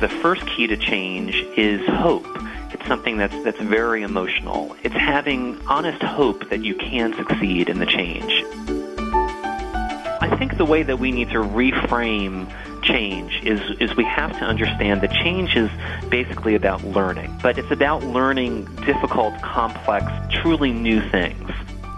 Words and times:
the 0.00 0.08
first 0.08 0.46
key 0.46 0.66
to 0.66 0.76
change 0.76 1.34
is 1.56 1.84
hope. 1.86 2.26
It's 2.72 2.86
something 2.86 3.16
that's 3.16 3.34
that's 3.42 3.60
very 3.60 4.02
emotional. 4.02 4.76
It's 4.82 4.94
having 4.94 5.60
honest 5.66 6.02
hope 6.02 6.48
that 6.50 6.64
you 6.64 6.74
can 6.74 7.14
succeed 7.14 7.68
in 7.68 7.78
the 7.78 7.86
change. 7.86 8.44
I 10.20 10.36
think 10.38 10.56
the 10.56 10.64
way 10.64 10.82
that 10.82 10.98
we 10.98 11.10
need 11.10 11.30
to 11.30 11.38
reframe 11.38 12.52
change 12.82 13.42
is 13.44 13.60
is 13.80 13.96
we 13.96 14.04
have 14.04 14.32
to 14.38 14.44
understand 14.44 15.00
that 15.00 15.10
change 15.10 15.56
is 15.56 15.70
basically 16.08 16.54
about 16.54 16.84
learning, 16.84 17.36
but 17.42 17.58
it's 17.58 17.70
about 17.70 18.04
learning 18.04 18.66
difficult, 18.86 19.40
complex, 19.42 20.06
truly 20.30 20.72
new 20.72 21.00
things. 21.10 21.50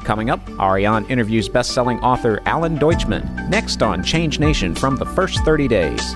Coming 0.05 0.31
up, 0.31 0.41
Ariane 0.59 1.05
interviews 1.07 1.49
best-selling 1.49 2.01
author 2.01 2.41
Alan 2.47 2.79
Deutschman 2.79 3.49
next 3.51 3.83
on 3.83 4.03
Change 4.03 4.39
Nation 4.39 4.75
from 4.75 4.97
the 4.97 5.05
first 5.05 5.45
30 5.45 5.69
days. 5.69 6.15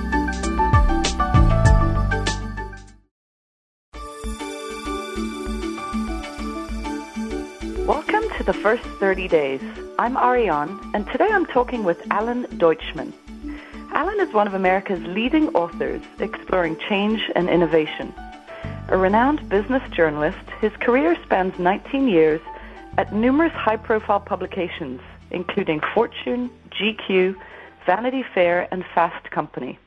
The 8.45 8.53
first 8.53 8.83
30 9.01 9.27
days. 9.27 9.63
I'm 9.99 10.19
Ariane, 10.19 10.79
and 10.93 11.07
today 11.07 11.29
I'm 11.31 11.47
talking 11.47 11.83
with 11.83 12.03
Alan 12.11 12.45
Deutschman. 12.59 13.15
Alan 13.93 14.21
is 14.21 14.35
one 14.35 14.47
of 14.47 14.53
America's 14.53 15.03
leading 15.03 15.49
authors 15.55 16.03
exploring 16.19 16.77
change 16.87 17.23
and 17.35 17.49
innovation. 17.49 18.13
A 18.89 18.99
renowned 18.99 19.49
business 19.49 19.83
journalist, 19.91 20.45
his 20.61 20.73
career 20.81 21.17
spans 21.25 21.59
19 21.59 22.07
years 22.07 22.43
at 22.99 23.15
numerous 23.15 23.53
high 23.55 23.79
profile 23.79 24.21
publications, 24.21 25.01
including 25.31 25.81
Fortune, 25.95 26.51
GQ, 26.71 27.35
Vanity 27.87 28.25
Fair, 28.35 28.69
and 28.71 28.85
Fast 28.95 29.31
Company. 29.31 29.79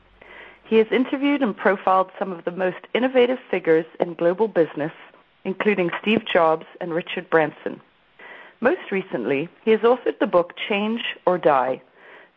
He 0.64 0.78
has 0.78 0.88
interviewed 0.90 1.42
and 1.42 1.56
profiled 1.56 2.10
some 2.18 2.32
of 2.32 2.44
the 2.44 2.50
most 2.50 2.88
innovative 2.92 3.38
figures 3.52 3.86
in 4.00 4.14
global 4.14 4.48
business, 4.48 4.92
including 5.44 5.90
Steve 6.02 6.24
Jobs 6.26 6.66
and 6.80 6.92
Richard 6.92 7.30
Branson. 7.30 7.80
Most 8.60 8.90
recently, 8.90 9.48
he 9.64 9.70
has 9.70 9.80
authored 9.80 10.18
the 10.18 10.26
book 10.26 10.54
Change 10.68 11.00
or 11.26 11.38
Die 11.38 11.80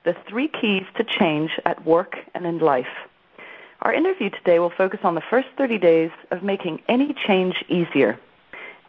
The 0.03 0.15
Three 0.29 0.47
Keys 0.47 0.83
to 0.97 1.03
Change 1.03 1.49
at 1.65 1.83
Work 1.83 2.15
and 2.35 2.45
in 2.45 2.59
Life. 2.59 2.93
Our 3.81 3.91
interview 3.91 4.29
today 4.29 4.59
will 4.59 4.69
focus 4.77 4.99
on 5.03 5.15
the 5.15 5.23
first 5.31 5.47
30 5.57 5.79
days 5.79 6.11
of 6.29 6.43
making 6.43 6.83
any 6.87 7.15
change 7.25 7.55
easier. 7.69 8.19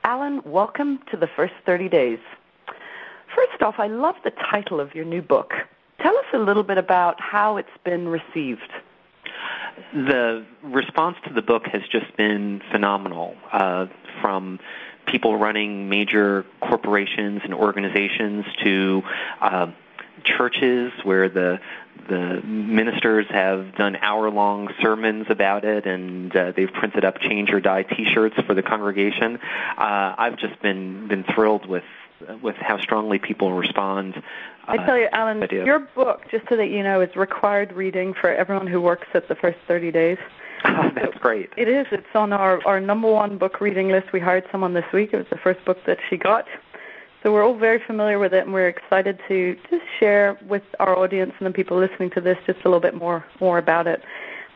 Alan, 0.05 0.43
welcome 0.45 0.99
to 1.11 1.17
the 1.17 1.27
first 1.27 1.55
30 1.65 1.89
days. 1.89 2.19
First 3.35 3.63
off, 3.63 3.77
I 3.79 3.87
love 3.87 4.17
the 4.25 4.33
title 4.51 4.79
of 4.79 4.95
your 4.95 5.07
new 5.07 5.23
book. 5.23 5.53
Tell 6.03 6.15
us 6.15 6.27
a 6.35 6.39
little 6.39 6.65
bit 6.65 6.77
about 6.77 7.19
how 7.19 7.57
it's 7.57 7.69
been 7.83 8.09
received. 8.09 8.71
The 9.95 10.45
response 10.63 11.17
to 11.27 11.33
the 11.33 11.41
book 11.41 11.63
has 11.73 11.81
just 11.91 12.15
been 12.19 12.61
phenomenal 12.71 13.37
uh, 13.53 13.87
from 14.21 14.59
people 15.07 15.37
running 15.37 15.89
major 15.89 16.45
corporations 16.61 17.43
and 17.45 17.55
organizations 17.55 18.45
to 18.63 19.03
uh, 19.41 19.67
churches 20.25 20.93
where 21.05 21.29
the 21.29 21.59
the 22.09 22.41
ministers 22.43 23.27
have 23.31 23.75
done 23.77 23.97
hour-long 23.97 24.69
sermons 24.81 25.27
about 25.29 25.65
it, 25.65 25.87
and 25.87 26.35
uh, 26.35 26.53
they've 26.57 26.73
printed 26.73 27.05
up 27.05 27.21
"Change 27.21 27.51
or 27.51 27.61
Die" 27.61 27.83
T-shirts 27.83 28.37
for 28.47 28.55
the 28.55 28.63
congregation. 28.63 29.39
Uh, 29.77 30.15
I've 30.19 30.39
just 30.39 30.61
been 30.63 31.09
been 31.09 31.25
thrilled 31.35 31.67
with 31.67 31.85
with 32.43 32.57
how 32.57 32.81
strongly 32.81 33.19
people 33.19 33.53
respond. 33.53 34.23
I 34.67 34.77
tell 34.79 34.97
you, 34.97 35.09
Alan, 35.13 35.47
your 35.51 35.81
book, 35.81 36.23
just 36.31 36.49
so 36.49 36.57
that 36.57 36.69
you 36.69 36.83
know, 36.83 37.01
is 37.01 37.15
required 37.17 37.73
reading 37.73 38.15
for 38.15 38.33
everyone 38.33 38.67
who 38.67 38.81
works 38.81 39.09
at 39.15 39.29
the 39.29 39.35
first 39.35 39.59
30 39.67 39.91
days. 39.91 40.19
That's 40.95 41.17
great. 41.19 41.51
It 41.57 41.69
is. 41.69 41.87
It's 41.91 42.07
on 42.15 42.33
our, 42.33 42.65
our 42.67 42.81
number 42.81 43.11
one 43.11 43.39
book 43.39 43.61
reading 43.61 43.89
list. 43.89 44.13
We 44.13 44.21
hired 44.21 44.45
someone 44.53 44.75
this 44.75 44.85
week. 44.93 45.11
It 45.13 45.17
was 45.17 45.27
the 45.31 45.39
first 45.39 45.65
book 45.65 45.79
that 45.87 45.99
she 46.09 46.17
got. 46.17 46.47
So 47.23 47.33
we're 47.33 47.45
all 47.45 47.57
very 47.57 47.81
familiar 47.85 48.19
with 48.19 48.35
it, 48.35 48.45
and 48.45 48.53
we're 48.53 48.69
excited 48.69 49.21
to 49.29 49.57
just 49.71 49.85
share 50.01 50.39
with 50.49 50.63
our 50.81 50.97
audience 50.97 51.33
and 51.39 51.47
the 51.47 51.53
people 51.53 51.79
listening 51.79 52.11
to 52.11 52.21
this 52.21 52.37
just 52.47 52.61
a 52.61 52.65
little 52.65 52.81
bit 52.81 52.95
more 52.95 53.25
more 53.41 53.59
about 53.59 53.87
it. 53.87 54.03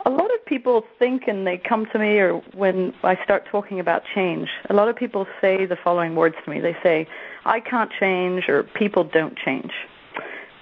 A 0.04 0.10
lot 0.10 0.32
of 0.34 0.44
people 0.46 0.84
think, 0.98 1.26
and 1.26 1.46
they 1.46 1.58
come 1.58 1.86
to 1.86 1.98
me, 1.98 2.18
or 2.18 2.38
when 2.54 2.92
I 3.02 3.22
start 3.24 3.46
talking 3.50 3.80
about 3.80 4.02
change, 4.14 4.48
a 4.68 4.74
lot 4.74 4.88
of 4.88 4.96
people 4.96 5.26
say 5.40 5.66
the 5.66 5.76
following 5.76 6.14
words 6.14 6.36
to 6.44 6.50
me. 6.50 6.60
They 6.60 6.76
say, 6.82 7.06
"I 7.44 7.60
can't 7.60 7.90
change," 7.92 8.48
or 8.48 8.64
"People 8.64 9.04
don't 9.04 9.36
change." 9.36 9.72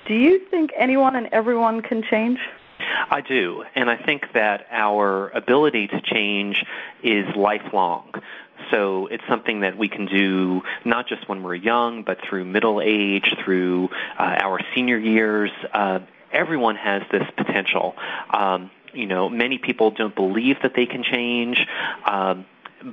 Do 0.06 0.15
you 0.15 0.38
think 0.50 0.72
anyone 0.77 1.16
and 1.16 1.28
everyone 1.33 1.81
can 1.81 2.03
change? 2.03 2.38
I 3.11 3.21
do, 3.21 3.65
and 3.75 3.91
I 3.91 3.97
think 3.97 4.33
that 4.34 4.67
our 4.71 5.28
ability 5.31 5.89
to 5.89 6.00
change 6.00 6.65
is 7.03 7.27
lifelong. 7.37 8.12
So 8.71 9.06
it's 9.09 9.25
something 9.28 9.61
that 9.61 9.77
we 9.77 9.89
can 9.89 10.06
do 10.06 10.62
not 10.84 11.06
just 11.06 11.28
when 11.28 11.43
we're 11.43 11.55
young, 11.55 12.03
but 12.03 12.19
through 12.28 12.45
middle 12.45 12.81
age, 12.81 13.34
through 13.45 13.91
uh, 14.19 14.39
our 14.43 14.61
senior 14.75 14.99
years. 14.99 15.50
Uh, 15.72 16.00
everyone 16.33 16.77
has 16.77 17.03
this 17.11 17.27
potential. 17.37 17.95
Um, 18.31 18.71
you 18.93 19.06
know, 19.06 19.28
many 19.28 19.59
people 19.59 19.91
don't 19.91 20.15
believe 20.15 20.56
that 20.62 20.75
they 20.75 20.87
can 20.87 21.03
change, 21.03 21.59
um, 22.05 22.47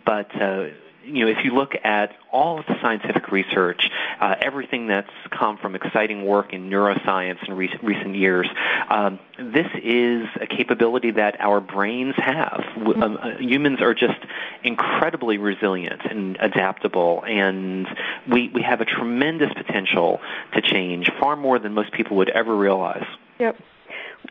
but 0.05 0.29
uh, 0.41 0.67
you 1.03 1.25
know, 1.25 1.31
if 1.31 1.43
you 1.43 1.51
look 1.51 1.73
at 1.83 2.15
all 2.31 2.59
of 2.59 2.65
the 2.65 2.75
scientific 2.81 3.31
research, 3.31 3.89
uh, 4.19 4.35
everything 4.41 4.87
that's 4.87 5.11
come 5.31 5.57
from 5.57 5.75
exciting 5.75 6.25
work 6.25 6.53
in 6.53 6.69
neuroscience 6.69 7.47
in 7.47 7.55
re- 7.55 7.79
recent 7.81 8.15
years, 8.15 8.47
um, 8.89 9.19
this 9.37 9.67
is 9.83 10.27
a 10.39 10.47
capability 10.47 11.11
that 11.11 11.39
our 11.39 11.59
brains 11.59 12.15
have. 12.17 12.63
Um, 12.77 13.17
uh, 13.17 13.37
humans 13.39 13.81
are 13.81 13.93
just 13.93 14.19
incredibly 14.63 15.37
resilient 15.37 16.01
and 16.09 16.37
adaptable, 16.39 17.23
and 17.25 17.87
we, 18.31 18.49
we 18.49 18.61
have 18.61 18.81
a 18.81 18.85
tremendous 18.85 19.51
potential 19.53 20.19
to 20.53 20.61
change, 20.61 21.09
far 21.19 21.35
more 21.35 21.59
than 21.59 21.73
most 21.73 21.91
people 21.93 22.17
would 22.17 22.29
ever 22.29 22.55
realize. 22.55 23.05
Yep. 23.39 23.57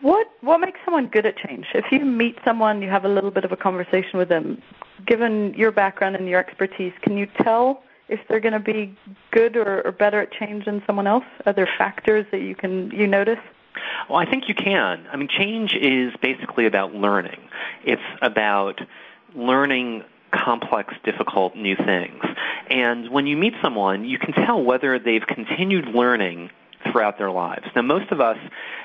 What 0.02 0.28
what 0.40 0.58
makes 0.58 0.78
someone 0.84 1.06
good 1.08 1.26
at 1.26 1.36
change? 1.36 1.66
If 1.74 1.86
you 1.90 2.04
meet 2.04 2.38
someone, 2.44 2.80
you 2.82 2.88
have 2.88 3.04
a 3.04 3.08
little 3.08 3.30
bit 3.30 3.44
of 3.44 3.52
a 3.52 3.56
conversation 3.56 4.18
with 4.18 4.28
them. 4.28 4.62
Given 5.06 5.54
your 5.54 5.72
background 5.72 6.16
and 6.16 6.28
your 6.28 6.38
expertise, 6.38 6.92
can 7.02 7.16
you 7.16 7.26
tell 7.42 7.82
if 8.08 8.20
they're 8.28 8.40
going 8.40 8.54
to 8.54 8.60
be 8.60 8.96
good 9.30 9.56
or, 9.56 9.82
or 9.86 9.92
better 9.92 10.20
at 10.20 10.32
change 10.32 10.64
than 10.64 10.82
someone 10.86 11.06
else? 11.06 11.24
Are 11.46 11.52
there 11.52 11.68
factors 11.78 12.26
that 12.32 12.40
you 12.40 12.54
can 12.54 12.90
you 12.90 13.06
notice? 13.06 13.38
Well, 14.08 14.18
I 14.18 14.28
think 14.28 14.48
you 14.48 14.54
can. 14.54 15.06
I 15.12 15.16
mean, 15.16 15.28
change 15.28 15.74
is 15.74 16.12
basically 16.20 16.66
about 16.66 16.94
learning. 16.94 17.40
It's 17.84 18.02
about 18.22 18.80
learning 19.34 20.04
complex, 20.32 20.94
difficult 21.04 21.56
new 21.56 21.76
things. 21.76 22.22
And 22.68 23.10
when 23.10 23.26
you 23.26 23.36
meet 23.36 23.54
someone, 23.62 24.04
you 24.04 24.18
can 24.18 24.32
tell 24.32 24.62
whether 24.62 24.98
they've 24.98 25.26
continued 25.26 25.86
learning 25.86 26.50
throughout 26.84 27.18
their 27.18 27.30
lives. 27.30 27.66
Now, 27.74 27.82
most 27.82 28.10
of 28.10 28.20
us, 28.20 28.38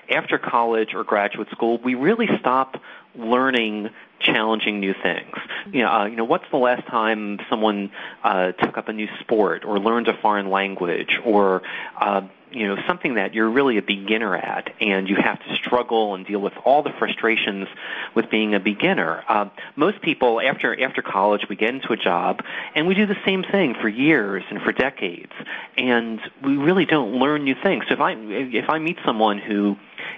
after 0.09 0.37
college 0.37 0.93
or 0.93 1.03
graduate 1.03 1.49
school, 1.51 1.79
we 1.79 1.95
really 1.95 2.27
stop 2.39 2.81
learning 3.15 3.89
challenging 4.19 4.79
new 4.79 4.93
things. 4.93 5.35
You 5.71 5.83
know, 5.83 5.89
uh, 5.89 6.05
you 6.05 6.15
know, 6.15 6.23
what's 6.23 6.45
the 6.51 6.57
last 6.57 6.87
time 6.87 7.39
someone 7.49 7.91
uh, 8.23 8.51
took 8.53 8.77
up 8.77 8.87
a 8.87 8.93
new 8.93 9.07
sport 9.19 9.65
or 9.65 9.79
learned 9.79 10.07
a 10.07 10.17
foreign 10.21 10.49
language 10.49 11.19
or 11.23 11.61
uh, 11.99 12.21
you 12.51 12.67
know 12.67 12.77
something 12.87 13.15
that 13.15 13.33
you're 13.33 13.49
really 13.49 13.77
a 13.77 13.81
beginner 13.81 14.35
at 14.35 14.73
and 14.79 15.07
you 15.09 15.15
have 15.15 15.39
to 15.39 15.55
struggle 15.55 16.15
and 16.15 16.25
deal 16.25 16.39
with 16.39 16.53
all 16.63 16.83
the 16.83 16.91
frustrations 16.97 17.67
with 18.13 18.29
being 18.29 18.53
a 18.53 18.59
beginner. 18.59 19.23
Uh, 19.27 19.49
most 19.75 20.01
people 20.01 20.41
after 20.41 20.81
after 20.83 21.01
college 21.01 21.47
we 21.49 21.55
get 21.55 21.69
into 21.69 21.91
a 21.91 21.97
job 21.97 22.41
and 22.75 22.87
we 22.87 22.93
do 22.93 23.05
the 23.05 23.17
same 23.25 23.43
thing 23.43 23.75
for 23.81 23.89
years 23.89 24.43
and 24.49 24.61
for 24.61 24.71
decades 24.71 25.33
and 25.77 26.19
we 26.43 26.57
really 26.57 26.85
don't 26.85 27.13
learn 27.13 27.43
new 27.43 27.55
things. 27.61 27.85
So 27.87 27.93
if 27.93 27.99
i 27.99 28.13
if 28.13 28.69
i 28.69 28.79
meet 28.79 28.97
someone 29.05 29.39
who 29.39 29.77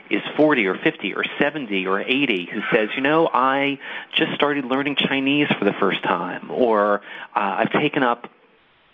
is 0.09 0.21
40 0.35 0.65
or 0.67 0.77
50 0.77 1.13
or 1.13 1.23
70 1.39 1.85
or 1.85 1.99
80 1.99 2.49
who 2.51 2.61
says, 2.73 2.89
you 2.95 3.01
know, 3.01 3.29
I 3.31 3.79
just 4.15 4.33
started 4.35 4.65
learning 4.65 4.95
Chinese 4.95 5.47
for 5.59 5.65
the 5.65 5.73
first 5.73 6.01
time, 6.03 6.49
or 6.49 7.01
uh, 7.35 7.57
I've 7.59 7.71
taken 7.71 8.03
up 8.03 8.29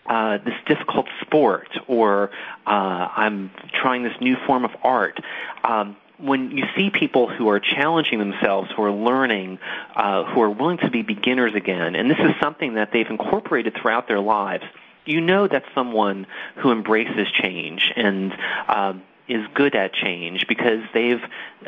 uh, 0.05 0.37
this 0.39 0.55
difficult 0.65 1.07
sport, 1.21 1.69
or 1.87 2.29
uh, 2.65 2.69
I'm 3.15 3.51
trying 3.73 4.03
this 4.03 4.19
new 4.19 4.35
form 4.45 4.65
of 4.65 4.71
art. 4.83 5.19
Um, 5.63 5.97
when 6.17 6.51
you 6.51 6.65
see 6.75 6.89
people 6.89 7.27
who 7.27 7.49
are 7.49 7.59
challenging 7.59 8.19
themselves, 8.19 8.69
who 8.75 8.83
are 8.83 8.91
learning, 8.91 9.59
uh, 9.95 10.23
who 10.25 10.41
are 10.41 10.49
willing 10.49 10.77
to 10.77 10.89
be 10.89 11.01
beginners 11.01 11.53
again, 11.55 11.95
and 11.95 12.09
this 12.09 12.19
is 12.19 12.31
something 12.41 12.75
that 12.75 12.91
they've 12.93 13.09
incorporated 13.09 13.75
throughout 13.75 14.07
their 14.07 14.19
lives, 14.19 14.63
you 15.05 15.21
know 15.21 15.47
that's 15.47 15.65
someone 15.75 16.27
who 16.57 16.71
embraces 16.71 17.27
change 17.31 17.91
and 17.95 18.33
uh, 18.67 18.93
is 19.27 19.45
good 19.53 19.75
at 19.75 19.93
change 19.93 20.47
because 20.47 20.81
they've 20.93 21.21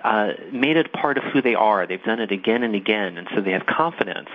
uh, 0.03 0.31
made 0.51 0.77
it 0.77 0.91
part 0.91 1.17
of 1.17 1.23
who 1.23 1.41
they 1.41 1.55
are. 1.55 1.87
They've 1.87 2.03
done 2.03 2.19
it 2.19 2.31
again 2.31 2.63
and 2.63 2.75
again, 2.75 3.17
and 3.17 3.27
so 3.33 3.41
they 3.41 3.51
have 3.51 3.65
confidence 3.65 4.29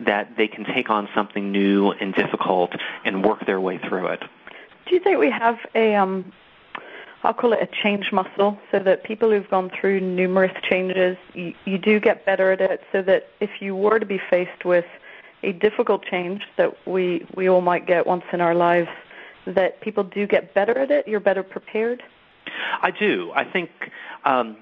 that 0.00 0.36
they 0.36 0.46
can 0.46 0.64
take 0.64 0.90
on 0.90 1.08
something 1.14 1.50
new 1.50 1.90
and 1.92 2.14
difficult 2.14 2.72
and 3.04 3.24
work 3.24 3.46
their 3.46 3.60
way 3.60 3.78
through 3.78 4.08
it. 4.08 4.22
Do 4.86 4.94
you 4.94 5.00
think 5.00 5.18
we 5.18 5.30
have 5.30 5.58
a 5.74 5.94
um, 5.94 6.32
I'll 7.26 7.34
call 7.34 7.52
it 7.52 7.60
a 7.60 7.66
change 7.82 8.12
muscle, 8.12 8.56
so 8.70 8.78
that 8.78 9.02
people 9.02 9.30
who've 9.30 9.48
gone 9.50 9.70
through 9.80 10.00
numerous 10.00 10.52
changes, 10.62 11.16
you, 11.34 11.54
you 11.64 11.76
do 11.76 11.98
get 11.98 12.24
better 12.24 12.52
at 12.52 12.60
it, 12.60 12.82
so 12.92 13.02
that 13.02 13.30
if 13.40 13.50
you 13.60 13.74
were 13.74 13.98
to 13.98 14.06
be 14.06 14.20
faced 14.30 14.64
with 14.64 14.84
a 15.42 15.52
difficult 15.52 16.04
change 16.04 16.42
that 16.56 16.86
we, 16.86 17.26
we 17.34 17.48
all 17.48 17.62
might 17.62 17.86
get 17.86 18.06
once 18.06 18.22
in 18.32 18.40
our 18.40 18.54
lives, 18.54 18.88
that 19.46 19.80
people 19.80 20.04
do 20.04 20.26
get 20.26 20.54
better 20.54 20.78
at 20.78 20.90
it, 20.90 21.08
you're 21.08 21.18
better 21.18 21.42
prepared? 21.42 22.02
I 22.82 22.90
do. 22.90 23.32
I 23.34 23.44
think 23.44 23.70
um, 24.24 24.56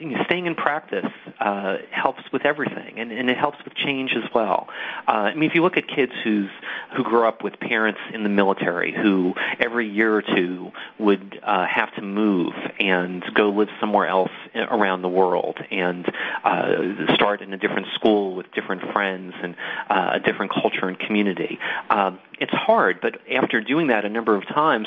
you 0.00 0.08
know, 0.08 0.24
staying 0.24 0.46
in 0.46 0.54
practice 0.54 1.10
uh, 1.40 1.76
helps 1.90 2.22
with 2.32 2.46
everything, 2.46 2.98
and, 2.98 3.12
and 3.12 3.28
it 3.28 3.36
helps 3.36 3.58
with 3.64 3.74
change 3.74 4.12
as 4.16 4.28
well. 4.34 4.68
Uh, 5.06 5.10
I 5.10 5.34
mean, 5.34 5.48
if 5.48 5.54
you 5.54 5.62
look 5.62 5.76
at 5.76 5.86
kids 5.86 6.12
who's 6.24 6.50
who 6.96 7.04
grow 7.04 7.28
up 7.28 7.44
with 7.44 7.60
parents 7.60 8.00
in 8.12 8.22
the 8.22 8.28
military, 8.28 8.92
who 8.92 9.34
every 9.58 9.88
year 9.88 10.14
or 10.14 10.22
two 10.22 10.72
would 10.98 11.38
uh, 11.42 11.66
have 11.66 11.94
to 11.96 12.02
move 12.02 12.54
and 12.78 13.22
go 13.34 13.50
live 13.50 13.68
somewhere 13.78 14.06
else 14.06 14.32
around 14.54 15.02
the 15.02 15.08
world, 15.08 15.58
and 15.70 16.10
uh, 16.44 17.14
start 17.14 17.42
in 17.42 17.52
a 17.52 17.58
different 17.58 17.86
school 17.94 18.34
with 18.34 18.50
different 18.52 18.82
friends 18.92 19.34
and 19.42 19.54
uh, 19.90 20.12
a 20.14 20.20
different 20.20 20.50
culture 20.52 20.88
and 20.88 20.98
community. 20.98 21.58
Um, 21.90 22.18
it's 22.40 22.52
hard, 22.52 23.00
but 23.02 23.20
after 23.30 23.60
doing 23.60 23.88
that 23.88 24.06
a 24.06 24.08
number 24.08 24.34
of 24.34 24.46
times, 24.48 24.86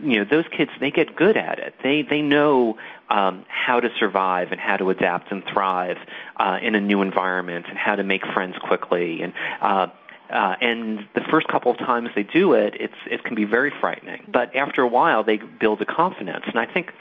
you 0.00 0.16
know, 0.16 0.24
those 0.24 0.46
kids 0.56 0.70
they 0.80 0.90
get 0.90 1.14
good 1.14 1.36
at 1.36 1.58
it. 1.58 1.74
They 1.82 2.00
they 2.00 2.22
know 2.22 2.78
um, 3.10 3.44
how 3.48 3.80
to 3.80 3.88
survive 3.98 4.48
and 4.50 4.60
how 4.60 4.76
to 4.76 4.90
adapt 4.90 5.30
and 5.30 5.42
thrive 5.52 5.96
uh, 6.36 6.58
in 6.62 6.74
a 6.74 6.80
new 6.80 7.02
environment 7.02 7.66
and 7.68 7.78
how 7.78 7.94
to 7.94 8.02
make 8.02 8.22
friends 8.32 8.56
quickly 8.62 9.22
and 9.22 9.32
uh, 9.60 9.86
uh, 10.30 10.56
and 10.60 11.06
the 11.14 11.20
first 11.30 11.46
couple 11.48 11.70
of 11.70 11.78
times 11.78 12.08
they 12.16 12.22
do 12.22 12.54
it, 12.54 12.74
it's 12.80 12.94
it 13.10 13.22
can 13.24 13.34
be 13.34 13.44
very 13.44 13.70
frightening. 13.80 14.24
But 14.26 14.56
after 14.56 14.80
a 14.80 14.88
while, 14.88 15.22
they 15.22 15.36
build 15.36 15.82
a 15.82 15.84
confidence, 15.84 16.44
and 16.46 16.58
I 16.58 16.64
think 16.64 16.92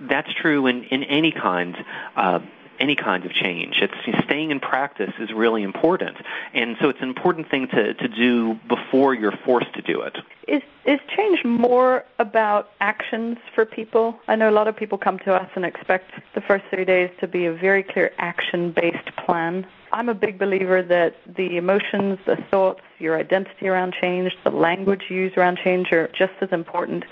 that's 0.00 0.32
true 0.34 0.66
in 0.66 0.82
in 0.84 1.04
any 1.04 1.30
kind 1.30 1.76
uh, 2.16 2.40
any 2.80 2.96
kind 2.96 3.24
of 3.24 3.32
change. 3.32 3.80
It's 3.80 4.24
staying 4.24 4.50
in 4.50 4.60
practice 4.60 5.12
is 5.18 5.32
really 5.32 5.62
important, 5.62 6.16
and 6.54 6.76
so 6.80 6.88
it's 6.88 7.00
an 7.00 7.08
important 7.08 7.50
thing 7.50 7.68
to, 7.68 7.94
to 7.94 8.08
do 8.08 8.58
before 8.68 9.14
you're 9.14 9.36
forced 9.44 9.72
to 9.74 9.82
do 9.82 10.00
it. 10.02 10.18
Is 10.48 10.62
is 10.84 10.98
change 11.16 11.44
more 11.44 12.04
about 12.18 12.70
actions 12.80 13.38
for 13.54 13.64
people? 13.64 14.18
I 14.26 14.34
know 14.34 14.50
a 14.50 14.56
lot 14.60 14.66
of 14.66 14.76
people 14.76 14.98
come 14.98 15.18
to 15.20 15.32
us 15.32 15.48
and 15.54 15.64
expect 15.64 16.10
the 16.34 16.40
first 16.40 16.64
three 16.70 16.84
days 16.84 17.10
to 17.20 17.28
be 17.28 17.46
a 17.46 17.52
very 17.52 17.84
clear 17.84 18.10
action-based 18.18 19.14
plan. 19.24 19.64
I'm 19.92 20.08
a 20.08 20.14
big 20.14 20.38
believer 20.38 20.82
that 20.82 21.16
the 21.36 21.56
emotions, 21.56 22.18
the 22.26 22.36
thoughts, 22.50 22.80
your 22.98 23.16
identity 23.16 23.68
around 23.68 23.94
change, 24.00 24.32
the 24.42 24.50
language 24.50 25.02
you 25.08 25.16
use 25.16 25.32
around 25.36 25.58
change 25.62 25.92
are 25.92 26.08
just 26.08 26.32
as 26.40 26.50
important 26.50 27.04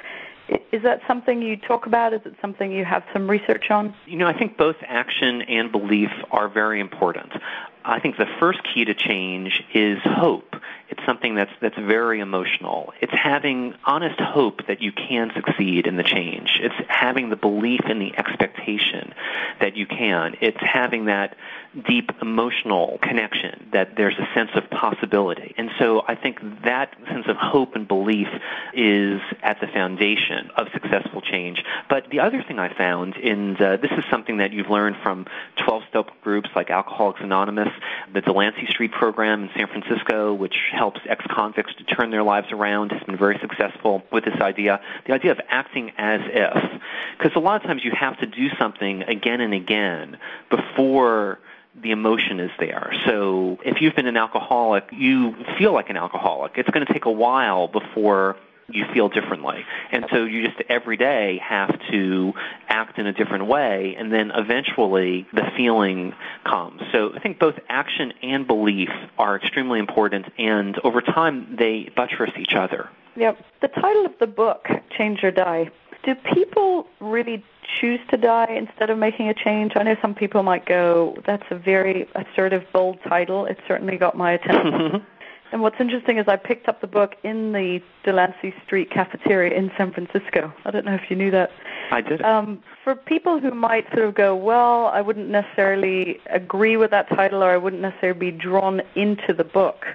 is 0.72 0.82
that 0.82 1.00
something 1.06 1.42
you 1.42 1.56
talk 1.56 1.86
about? 1.86 2.12
Is 2.12 2.20
it 2.24 2.34
something 2.40 2.72
you 2.72 2.84
have 2.84 3.02
some 3.12 3.28
research 3.28 3.70
on? 3.70 3.94
You 4.06 4.18
know, 4.18 4.26
I 4.26 4.36
think 4.36 4.56
both 4.56 4.76
action 4.86 5.42
and 5.42 5.70
belief 5.70 6.10
are 6.30 6.48
very 6.48 6.80
important. 6.80 7.32
I 7.84 8.00
think 8.00 8.16
the 8.16 8.26
first 8.38 8.60
key 8.62 8.84
to 8.84 8.94
change 8.94 9.62
is 9.74 9.98
hope. 10.04 10.49
It's 10.88 11.00
something 11.06 11.34
that's 11.34 11.52
that's 11.60 11.76
very 11.76 12.20
emotional. 12.20 12.92
It's 13.00 13.12
having 13.12 13.74
honest 13.84 14.18
hope 14.20 14.66
that 14.66 14.82
you 14.82 14.92
can 14.92 15.30
succeed 15.34 15.86
in 15.86 15.96
the 15.96 16.02
change. 16.02 16.58
It's 16.60 16.74
having 16.88 17.30
the 17.30 17.36
belief 17.36 17.80
and 17.84 18.00
the 18.00 18.16
expectation 18.16 19.14
that 19.60 19.76
you 19.76 19.86
can. 19.86 20.36
It's 20.40 20.60
having 20.60 21.06
that 21.06 21.36
deep 21.86 22.10
emotional 22.20 22.98
connection 23.00 23.68
that 23.72 23.94
there's 23.96 24.18
a 24.18 24.26
sense 24.34 24.50
of 24.56 24.68
possibility. 24.70 25.54
And 25.56 25.70
so 25.78 26.02
I 26.08 26.16
think 26.16 26.40
that 26.64 26.96
sense 27.06 27.26
of 27.28 27.36
hope 27.36 27.76
and 27.76 27.86
belief 27.86 28.26
is 28.74 29.20
at 29.42 29.60
the 29.60 29.68
foundation 29.68 30.50
of 30.56 30.66
successful 30.72 31.20
change. 31.20 31.62
But 31.88 32.10
the 32.10 32.20
other 32.20 32.42
thing 32.42 32.58
I 32.58 32.74
found, 32.76 33.14
and 33.16 33.56
this 33.56 33.92
is 33.92 34.04
something 34.10 34.38
that 34.38 34.52
you've 34.52 34.68
learned 34.68 34.96
from 35.02 35.26
12-step 35.58 36.10
groups 36.22 36.48
like 36.56 36.70
Alcoholics 36.70 37.20
Anonymous, 37.22 37.68
the 38.12 38.20
Delancey 38.20 38.66
Street 38.68 38.90
program 38.90 39.44
in 39.44 39.50
San 39.56 39.68
Francisco, 39.68 40.34
which 40.34 40.49
helps 40.72 41.00
ex-convicts 41.08 41.74
to 41.76 41.84
turn 41.84 42.10
their 42.10 42.22
lives 42.22 42.48
around, 42.52 42.92
has 42.92 43.02
been 43.02 43.16
very 43.16 43.38
successful 43.40 44.02
with 44.12 44.24
this 44.24 44.40
idea. 44.40 44.80
The 45.06 45.12
idea 45.12 45.32
of 45.32 45.40
acting 45.48 45.92
as 45.98 46.20
if. 46.24 46.80
Because 47.18 47.36
a 47.36 47.40
lot 47.40 47.56
of 47.56 47.62
times 47.62 47.82
you 47.84 47.92
have 47.98 48.18
to 48.18 48.26
do 48.26 48.48
something 48.58 49.02
again 49.02 49.40
and 49.40 49.54
again 49.54 50.18
before 50.50 51.38
the 51.80 51.92
emotion 51.92 52.40
is 52.40 52.50
there. 52.58 52.92
So 53.06 53.58
if 53.64 53.80
you've 53.80 53.94
been 53.94 54.06
an 54.06 54.16
alcoholic, 54.16 54.88
you 54.92 55.34
feel 55.58 55.72
like 55.72 55.88
an 55.88 55.96
alcoholic. 55.96 56.52
It's 56.56 56.70
going 56.70 56.86
to 56.86 56.92
take 56.92 57.04
a 57.04 57.12
while 57.12 57.68
before 57.68 58.36
you 58.72 58.84
feel 58.92 59.08
differently. 59.08 59.64
And 59.92 60.06
so 60.10 60.24
you 60.24 60.46
just 60.46 60.60
every 60.68 60.96
day 60.96 61.40
have 61.42 61.70
to 61.90 62.32
act 62.68 62.98
in 62.98 63.06
a 63.06 63.12
different 63.12 63.46
way, 63.46 63.96
and 63.98 64.12
then 64.12 64.30
eventually 64.34 65.26
the 65.32 65.44
feeling 65.56 66.14
comes. 66.44 66.80
So 66.92 67.12
I 67.14 67.20
think 67.20 67.38
both 67.38 67.54
action 67.68 68.12
and 68.22 68.46
belief 68.46 68.90
are 69.18 69.36
extremely 69.36 69.78
important, 69.78 70.26
and 70.38 70.78
over 70.84 71.00
time 71.00 71.56
they 71.58 71.90
buttress 71.96 72.32
each 72.38 72.54
other. 72.54 72.88
Yep. 73.16 73.38
The 73.60 73.68
title 73.68 74.06
of 74.06 74.12
the 74.20 74.26
book, 74.26 74.66
Change 74.96 75.24
or 75.24 75.30
Die, 75.30 75.70
do 76.04 76.14
people 76.34 76.86
really 77.00 77.44
choose 77.80 78.00
to 78.10 78.16
die 78.16 78.52
instead 78.56 78.90
of 78.90 78.98
making 78.98 79.28
a 79.28 79.34
change? 79.34 79.72
I 79.76 79.82
know 79.82 79.96
some 80.00 80.14
people 80.14 80.42
might 80.42 80.66
go, 80.66 81.16
that's 81.26 81.44
a 81.50 81.56
very 81.56 82.08
assertive, 82.14 82.64
bold 82.72 82.98
title. 83.08 83.46
It 83.46 83.58
certainly 83.68 83.96
got 83.96 84.16
my 84.16 84.32
attention. 84.32 85.04
And 85.52 85.62
what's 85.62 85.80
interesting 85.80 86.18
is 86.18 86.28
I 86.28 86.36
picked 86.36 86.68
up 86.68 86.80
the 86.80 86.86
book 86.86 87.16
in 87.24 87.52
the 87.52 87.80
Delancey 88.04 88.54
Street 88.64 88.90
cafeteria 88.90 89.56
in 89.56 89.70
San 89.76 89.92
Francisco. 89.92 90.52
I 90.64 90.70
don't 90.70 90.84
know 90.84 90.94
if 90.94 91.10
you 91.10 91.16
knew 91.16 91.30
that. 91.32 91.50
I 91.90 92.00
did. 92.00 92.22
Um, 92.22 92.62
for 92.84 92.94
people 92.94 93.40
who 93.40 93.50
might 93.50 93.86
sort 93.92 94.06
of 94.06 94.14
go, 94.14 94.36
well, 94.36 94.86
I 94.86 95.00
wouldn't 95.00 95.28
necessarily 95.28 96.20
agree 96.30 96.76
with 96.76 96.92
that 96.92 97.08
title 97.08 97.42
or 97.42 97.50
I 97.50 97.56
wouldn't 97.56 97.82
necessarily 97.82 98.18
be 98.18 98.30
drawn 98.30 98.80
into 98.94 99.34
the 99.36 99.44
book, 99.44 99.86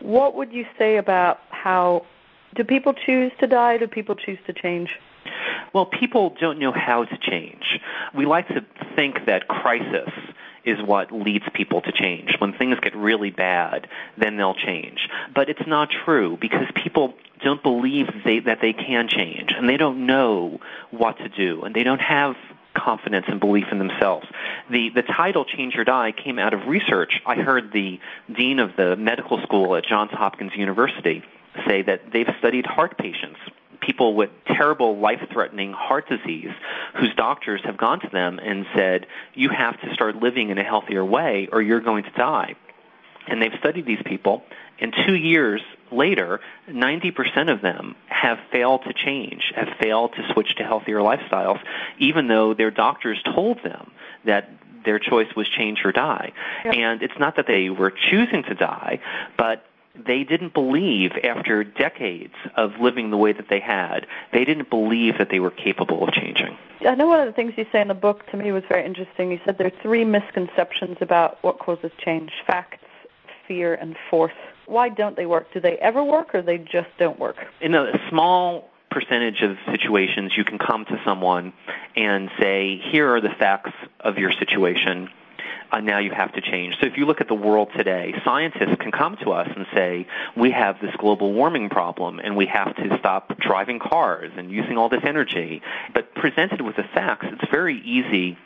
what 0.00 0.34
would 0.34 0.52
you 0.52 0.66
say 0.78 0.98
about 0.98 1.40
how 1.50 2.04
do 2.54 2.64
people 2.64 2.92
choose 2.92 3.32
to 3.40 3.46
die? 3.46 3.78
Do 3.78 3.86
people 3.86 4.14
choose 4.14 4.38
to 4.46 4.52
change? 4.52 4.90
Well, 5.72 5.86
people 5.86 6.34
don't 6.40 6.58
know 6.58 6.72
how 6.72 7.04
to 7.04 7.18
change. 7.18 7.80
We 8.14 8.26
like 8.26 8.48
to 8.48 8.64
think 8.94 9.26
that 9.26 9.48
crisis 9.48 10.10
is 10.66 10.82
what 10.82 11.12
leads 11.12 11.44
people 11.54 11.80
to 11.80 11.92
change. 11.92 12.34
When 12.38 12.52
things 12.52 12.78
get 12.80 12.94
really 12.94 13.30
bad, 13.30 13.88
then 14.18 14.36
they'll 14.36 14.54
change. 14.54 15.08
But 15.34 15.48
it's 15.48 15.66
not 15.66 15.88
true 16.04 16.36
because 16.38 16.66
people 16.74 17.14
don't 17.42 17.62
believe 17.62 18.08
they, 18.24 18.40
that 18.40 18.60
they 18.60 18.72
can 18.72 19.08
change 19.08 19.52
and 19.56 19.68
they 19.68 19.76
don't 19.76 20.06
know 20.06 20.60
what 20.90 21.18
to 21.18 21.28
do 21.28 21.62
and 21.62 21.74
they 21.74 21.84
don't 21.84 22.00
have 22.00 22.34
confidence 22.74 23.26
and 23.28 23.40
belief 23.40 23.66
in 23.72 23.78
themselves. 23.78 24.26
The 24.70 24.90
the 24.90 25.02
title 25.02 25.44
Change 25.44 25.76
or 25.76 25.84
Die 25.84 26.12
came 26.12 26.38
out 26.38 26.52
of 26.52 26.66
research. 26.66 27.22
I 27.24 27.36
heard 27.36 27.72
the 27.72 27.98
dean 28.30 28.58
of 28.58 28.76
the 28.76 28.96
medical 28.96 29.40
school 29.42 29.76
at 29.76 29.86
Johns 29.86 30.10
Hopkins 30.10 30.52
University 30.54 31.22
say 31.66 31.82
that 31.82 32.12
they've 32.12 32.28
studied 32.38 32.66
heart 32.66 32.98
patients 32.98 33.38
people 33.86 34.14
with 34.14 34.30
terrible 34.46 34.98
life-threatening 34.98 35.72
heart 35.72 36.08
disease 36.08 36.50
whose 36.98 37.14
doctors 37.14 37.60
have 37.64 37.76
gone 37.76 38.00
to 38.00 38.08
them 38.08 38.38
and 38.38 38.66
said, 38.74 39.06
you 39.34 39.48
have 39.48 39.80
to 39.80 39.94
start 39.94 40.16
living 40.16 40.50
in 40.50 40.58
a 40.58 40.64
healthier 40.64 41.04
way 41.04 41.48
or 41.52 41.62
you're 41.62 41.80
going 41.80 42.04
to 42.04 42.10
die. 42.10 42.54
And 43.28 43.40
they've 43.40 43.58
studied 43.58 43.86
these 43.86 44.02
people, 44.04 44.44
and 44.78 44.94
two 45.04 45.16
years 45.16 45.60
later, 45.90 46.40
90% 46.68 47.52
of 47.52 47.60
them 47.60 47.96
have 48.06 48.38
failed 48.52 48.84
to 48.84 48.92
change, 48.92 49.52
have 49.56 49.68
failed 49.80 50.12
to 50.14 50.32
switch 50.32 50.54
to 50.56 50.64
healthier 50.64 50.98
lifestyles, 50.98 51.60
even 51.98 52.28
though 52.28 52.54
their 52.54 52.70
doctors 52.70 53.20
told 53.24 53.62
them 53.64 53.90
that 54.24 54.50
their 54.84 55.00
choice 55.00 55.26
was 55.34 55.48
change 55.48 55.80
or 55.84 55.90
die. 55.90 56.32
Yep. 56.64 56.74
And 56.74 57.02
it's 57.02 57.18
not 57.18 57.34
that 57.36 57.48
they 57.48 57.68
were 57.68 57.90
choosing 57.90 58.44
to 58.44 58.54
die, 58.54 59.00
but 59.36 59.64
they 60.04 60.24
didn't 60.24 60.54
believe 60.54 61.12
after 61.24 61.64
decades 61.64 62.34
of 62.56 62.72
living 62.80 63.10
the 63.10 63.16
way 63.16 63.32
that 63.32 63.48
they 63.48 63.60
had, 63.60 64.06
they 64.32 64.44
didn't 64.44 64.70
believe 64.70 65.18
that 65.18 65.30
they 65.30 65.40
were 65.40 65.50
capable 65.50 66.06
of 66.06 66.12
changing. 66.12 66.56
I 66.86 66.94
know 66.94 67.06
one 67.06 67.20
of 67.20 67.26
the 67.26 67.32
things 67.32 67.54
you 67.56 67.66
say 67.72 67.80
in 67.80 67.88
the 67.88 67.94
book 67.94 68.26
to 68.30 68.36
me 68.36 68.52
was 68.52 68.64
very 68.68 68.84
interesting. 68.84 69.30
You 69.32 69.40
said 69.44 69.58
there 69.58 69.66
are 69.66 69.82
three 69.82 70.04
misconceptions 70.04 70.98
about 71.00 71.42
what 71.42 71.58
causes 71.58 71.90
change 71.98 72.32
facts, 72.46 72.84
fear, 73.46 73.74
and 73.74 73.96
force. 74.10 74.32
Why 74.66 74.88
don't 74.88 75.16
they 75.16 75.26
work? 75.26 75.52
Do 75.52 75.60
they 75.60 75.76
ever 75.78 76.02
work 76.02 76.34
or 76.34 76.42
they 76.42 76.58
just 76.58 76.88
don't 76.98 77.18
work? 77.18 77.36
In 77.60 77.74
a 77.74 77.92
small 78.10 78.68
percentage 78.90 79.42
of 79.42 79.56
situations, 79.70 80.32
you 80.36 80.44
can 80.44 80.58
come 80.58 80.84
to 80.86 81.00
someone 81.04 81.52
and 81.96 82.30
say, 82.40 82.80
here 82.90 83.14
are 83.14 83.20
the 83.20 83.34
facts 83.38 83.72
of 84.00 84.18
your 84.18 84.32
situation 84.32 85.08
uh, 85.72 85.80
now 85.80 85.98
you 85.98 86.10
have 86.10 86.32
to 86.34 86.40
change. 86.40 86.74
So 86.80 86.86
if 86.86 86.96
you 86.96 87.06
look 87.06 87.20
at 87.20 87.28
the 87.28 87.34
world 87.34 87.70
today, 87.76 88.14
scientists 88.24 88.76
can 88.80 88.92
come 88.92 89.16
to 89.22 89.32
us 89.32 89.48
and 89.54 89.66
say, 89.74 90.06
we 90.36 90.50
have 90.50 90.80
this 90.80 90.94
global 90.98 91.32
warming 91.32 91.68
problem 91.68 92.18
and 92.18 92.36
we 92.36 92.46
have 92.46 92.74
to 92.76 92.98
stop 92.98 93.38
driving 93.38 93.78
cars 93.78 94.32
and 94.36 94.50
using 94.50 94.76
all 94.76 94.88
this 94.88 95.02
energy. 95.04 95.62
But 95.94 96.14
presented 96.14 96.60
with 96.60 96.76
the 96.76 96.84
facts, 96.94 97.26
it's 97.30 97.50
very 97.50 97.80
easy 97.80 98.38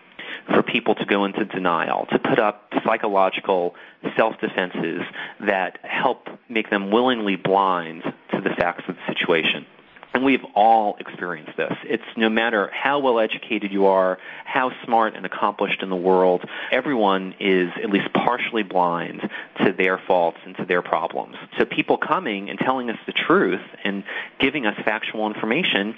for 0.46 0.62
people 0.62 0.94
to 0.94 1.04
go 1.04 1.24
into 1.24 1.44
denial, 1.44 2.06
to 2.10 2.18
put 2.18 2.38
up 2.38 2.72
psychological 2.84 3.74
self-defenses 4.16 5.02
that 5.40 5.78
help 5.82 6.28
make 6.48 6.70
them 6.70 6.90
willingly 6.90 7.36
blind 7.36 8.02
to 8.02 8.40
the 8.40 8.50
facts 8.50 8.84
of 8.88 8.96
the 8.96 9.12
situation. 9.12 9.66
And 10.12 10.24
we've 10.24 10.44
all 10.54 10.96
experienced 10.98 11.56
this. 11.56 11.72
It's 11.84 12.02
no 12.16 12.28
matter 12.28 12.68
how 12.72 12.98
well 12.98 13.20
educated 13.20 13.70
you 13.70 13.86
are, 13.86 14.18
how 14.44 14.72
smart 14.84 15.14
and 15.14 15.24
accomplished 15.24 15.82
in 15.82 15.88
the 15.88 15.96
world, 15.96 16.44
everyone 16.72 17.34
is 17.38 17.70
at 17.82 17.90
least 17.90 18.12
partially 18.12 18.64
blind 18.64 19.20
to 19.64 19.72
their 19.72 19.98
faults 19.98 20.38
and 20.44 20.56
to 20.56 20.64
their 20.64 20.82
problems. 20.82 21.36
So 21.58 21.64
people 21.64 21.96
coming 21.96 22.50
and 22.50 22.58
telling 22.58 22.90
us 22.90 22.98
the 23.06 23.12
truth 23.12 23.62
and 23.84 24.02
giving 24.40 24.66
us 24.66 24.74
factual 24.84 25.28
information 25.28 25.96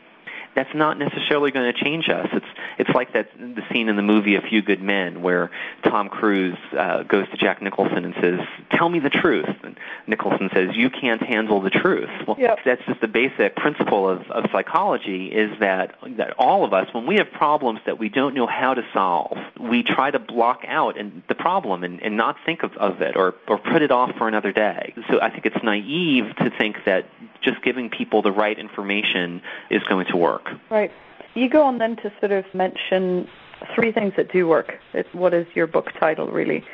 that's 0.54 0.74
not 0.74 0.98
necessarily 0.98 1.50
going 1.50 1.72
to 1.72 1.84
change 1.84 2.08
us. 2.08 2.28
It's 2.32 2.46
it's 2.78 2.90
like 2.90 3.12
that 3.14 3.28
the 3.38 3.62
scene 3.72 3.88
in 3.88 3.96
the 3.96 4.02
movie 4.02 4.36
A 4.36 4.40
Few 4.40 4.62
Good 4.62 4.82
Men 4.82 5.22
where 5.22 5.50
Tom 5.84 6.08
Cruise 6.08 6.58
uh, 6.76 7.02
goes 7.04 7.28
to 7.30 7.36
Jack 7.36 7.62
Nicholson 7.62 8.04
and 8.04 8.14
says, 8.20 8.40
"Tell 8.70 8.88
me 8.88 8.98
the 8.98 9.10
truth." 9.10 9.48
And 9.62 9.78
Nicholson 10.06 10.50
says, 10.52 10.70
"You 10.74 10.90
can't 10.90 11.22
handle 11.22 11.60
the 11.60 11.70
truth." 11.70 12.10
Well, 12.26 12.36
yep. 12.38 12.58
that's 12.64 12.82
just 12.86 13.00
the 13.00 13.08
basic 13.08 13.56
principle 13.56 14.08
of, 14.08 14.30
of 14.30 14.50
psychology 14.52 15.26
is 15.26 15.58
that 15.60 15.94
that 16.16 16.34
all 16.38 16.64
of 16.64 16.72
us, 16.72 16.92
when 16.92 17.06
we 17.06 17.16
have 17.16 17.30
problems 17.32 17.80
that 17.86 17.98
we 17.98 18.08
don't 18.08 18.34
know 18.34 18.46
how 18.46 18.74
to 18.74 18.82
solve, 18.92 19.38
we 19.60 19.82
try 19.82 20.10
to 20.10 20.18
block 20.18 20.62
out 20.66 20.98
and 20.98 21.22
the 21.28 21.34
problem 21.34 21.84
and, 21.84 22.02
and 22.02 22.16
not 22.16 22.36
think 22.44 22.62
of, 22.62 22.76
of 22.76 23.00
it 23.00 23.16
or 23.16 23.34
or 23.48 23.58
put 23.58 23.82
it 23.82 23.90
off 23.90 24.10
for 24.18 24.28
another 24.28 24.52
day. 24.52 24.94
So 25.10 25.20
I 25.20 25.30
think 25.30 25.46
it's 25.46 25.62
naive 25.62 26.36
to 26.36 26.50
think 26.58 26.76
that 26.84 27.06
just 27.42 27.62
giving 27.62 27.90
people 27.90 28.22
the 28.22 28.32
right 28.32 28.58
information 28.58 29.42
is 29.70 29.82
going 29.84 30.06
to 30.06 30.16
work. 30.16 30.48
Right. 30.70 30.90
You 31.34 31.48
go 31.48 31.62
on 31.62 31.78
then 31.78 31.96
to 31.96 32.12
sort 32.20 32.32
of 32.32 32.44
mention 32.54 33.28
three 33.74 33.92
things 33.92 34.14
that 34.16 34.32
do 34.32 34.46
work. 34.48 34.78
It's, 34.92 35.12
what 35.12 35.32
is 35.34 35.46
your 35.54 35.66
book 35.66 35.92
title, 35.98 36.28
really? 36.28 36.64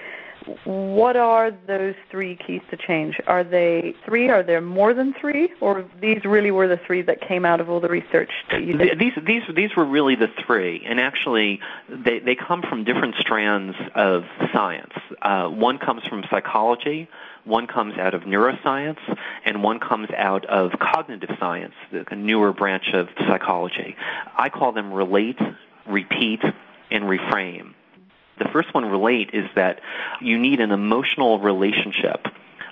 What 0.64 1.16
are 1.16 1.50
those 1.66 1.94
three 2.10 2.36
keys 2.36 2.62
to 2.70 2.76
change? 2.76 3.20
Are 3.26 3.44
they 3.44 3.94
three? 4.04 4.28
Are 4.28 4.42
there 4.42 4.60
more 4.60 4.94
than 4.94 5.14
three? 5.20 5.50
Or 5.60 5.84
these 6.00 6.24
really 6.24 6.50
were 6.50 6.68
the 6.68 6.80
three 6.86 7.02
that 7.02 7.20
came 7.20 7.44
out 7.44 7.60
of 7.60 7.68
all 7.68 7.80
the 7.80 7.88
research 7.88 8.30
that 8.50 8.62
you 8.62 8.76
did? 8.76 8.98
These, 8.98 9.12
these, 9.26 9.42
these 9.54 9.76
were 9.76 9.84
really 9.84 10.14
the 10.14 10.28
three. 10.46 10.82
And 10.86 11.00
actually, 11.00 11.60
they, 11.88 12.18
they 12.18 12.34
come 12.34 12.62
from 12.62 12.84
different 12.84 13.16
strands 13.20 13.76
of 13.94 14.24
science. 14.52 14.92
Uh, 15.22 15.48
one 15.48 15.78
comes 15.78 16.02
from 16.04 16.24
psychology, 16.30 17.08
one 17.44 17.66
comes 17.66 17.98
out 17.98 18.14
of 18.14 18.22
neuroscience, 18.22 18.98
and 19.44 19.62
one 19.62 19.80
comes 19.80 20.08
out 20.16 20.44
of 20.46 20.72
cognitive 20.78 21.30
science, 21.38 21.74
the 21.90 22.16
newer 22.16 22.52
branch 22.52 22.94
of 22.94 23.08
psychology. 23.26 23.96
I 24.36 24.48
call 24.48 24.72
them 24.72 24.92
relate, 24.92 25.38
repeat, 25.86 26.40
and 26.90 27.04
reframe. 27.04 27.74
The 28.38 28.48
first 28.52 28.72
one, 28.74 28.84
relate, 28.84 29.30
is 29.32 29.48
that 29.54 29.80
you 30.20 30.38
need 30.38 30.60
an 30.60 30.70
emotional 30.70 31.38
relationship 31.38 32.26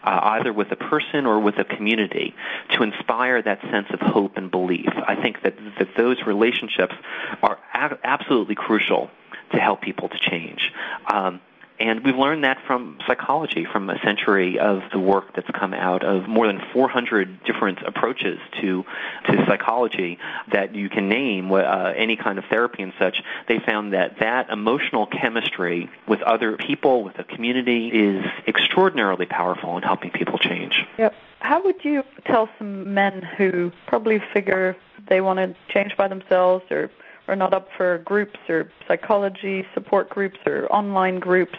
uh, 0.06 0.20
either 0.22 0.52
with 0.52 0.70
a 0.70 0.76
person 0.76 1.26
or 1.26 1.40
with 1.40 1.58
a 1.58 1.64
community 1.64 2.34
to 2.70 2.82
inspire 2.82 3.42
that 3.42 3.60
sense 3.62 3.88
of 3.90 4.00
hope 4.00 4.36
and 4.36 4.50
belief. 4.50 4.88
I 5.06 5.16
think 5.16 5.42
that, 5.42 5.56
that 5.78 5.88
those 5.96 6.18
relationships 6.24 6.94
are 7.42 7.58
a- 7.74 7.98
absolutely 8.04 8.54
crucial 8.54 9.10
to 9.52 9.58
help 9.58 9.82
people 9.82 10.08
to 10.08 10.18
change. 10.18 10.72
Um, 11.12 11.40
and 11.78 12.04
we've 12.04 12.16
learned 12.16 12.44
that 12.44 12.58
from 12.66 12.98
psychology, 13.06 13.66
from 13.70 13.90
a 13.90 13.98
century 14.02 14.58
of 14.58 14.82
the 14.92 14.98
work 14.98 15.34
that's 15.34 15.50
come 15.50 15.74
out 15.74 16.04
of 16.04 16.28
more 16.28 16.46
than 16.46 16.60
400 16.72 17.44
different 17.44 17.82
approaches 17.86 18.38
to 18.60 18.84
to 19.26 19.44
psychology 19.46 20.18
that 20.52 20.74
you 20.74 20.88
can 20.88 21.08
name, 21.08 21.52
uh, 21.52 21.92
any 21.96 22.16
kind 22.16 22.38
of 22.38 22.44
therapy 22.46 22.82
and 22.82 22.92
such. 22.98 23.22
They 23.48 23.58
found 23.58 23.92
that 23.92 24.18
that 24.20 24.50
emotional 24.50 25.06
chemistry 25.06 25.90
with 26.08 26.22
other 26.22 26.56
people, 26.56 27.04
with 27.04 27.18
a 27.18 27.24
community, 27.24 27.88
is 27.88 28.24
extraordinarily 28.46 29.26
powerful 29.26 29.76
in 29.76 29.82
helping 29.82 30.10
people 30.10 30.38
change. 30.38 30.84
Yep. 30.98 31.14
How 31.40 31.62
would 31.62 31.84
you 31.84 32.02
tell 32.24 32.48
some 32.58 32.94
men 32.94 33.22
who 33.22 33.70
probably 33.86 34.22
figure 34.32 34.76
they 35.08 35.20
want 35.20 35.38
to 35.38 35.54
change 35.72 35.96
by 35.96 36.08
themselves 36.08 36.64
or 36.70 36.90
are 37.28 37.36
not 37.36 37.52
up 37.52 37.68
for 37.76 37.98
groups 37.98 38.38
or 38.48 38.70
psychology 38.86 39.66
support 39.74 40.08
groups 40.08 40.38
or 40.46 40.70
online 40.72 41.18
groups. 41.18 41.58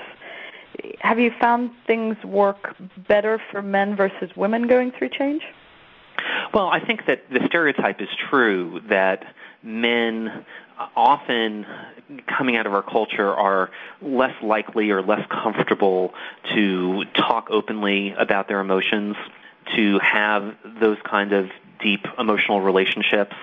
Have 1.00 1.20
you 1.20 1.32
found 1.40 1.72
things 1.86 2.16
work 2.24 2.76
better 3.08 3.42
for 3.52 3.62
men 3.62 3.96
versus 3.96 4.30
women 4.36 4.68
going 4.68 4.92
through 4.92 5.10
change? 5.10 5.44
Well, 6.54 6.68
I 6.68 6.80
think 6.80 7.06
that 7.08 7.30
the 7.30 7.40
stereotype 7.48 8.02
is 8.02 8.10
true 8.30 8.82
that 8.90 9.24
men 9.64 10.46
often 10.96 11.66
coming 12.28 12.56
out 12.56 12.66
of 12.66 12.74
our 12.74 12.84
culture 12.84 13.34
are 13.34 13.70
less 14.02 14.34
likely 14.42 14.92
or 14.92 15.02
less 15.02 15.26
comfortable 15.30 16.14
to 16.54 17.04
talk 17.16 17.50
openly 17.50 18.14
about 18.18 18.48
their 18.48 18.60
emotions, 18.60 19.16
to 19.76 20.00
have 20.00 20.56
those 20.80 20.98
kind 21.04 21.34
of 21.34 21.50
deep 21.80 22.06
emotional 22.18 22.62
relationships. 22.62 23.36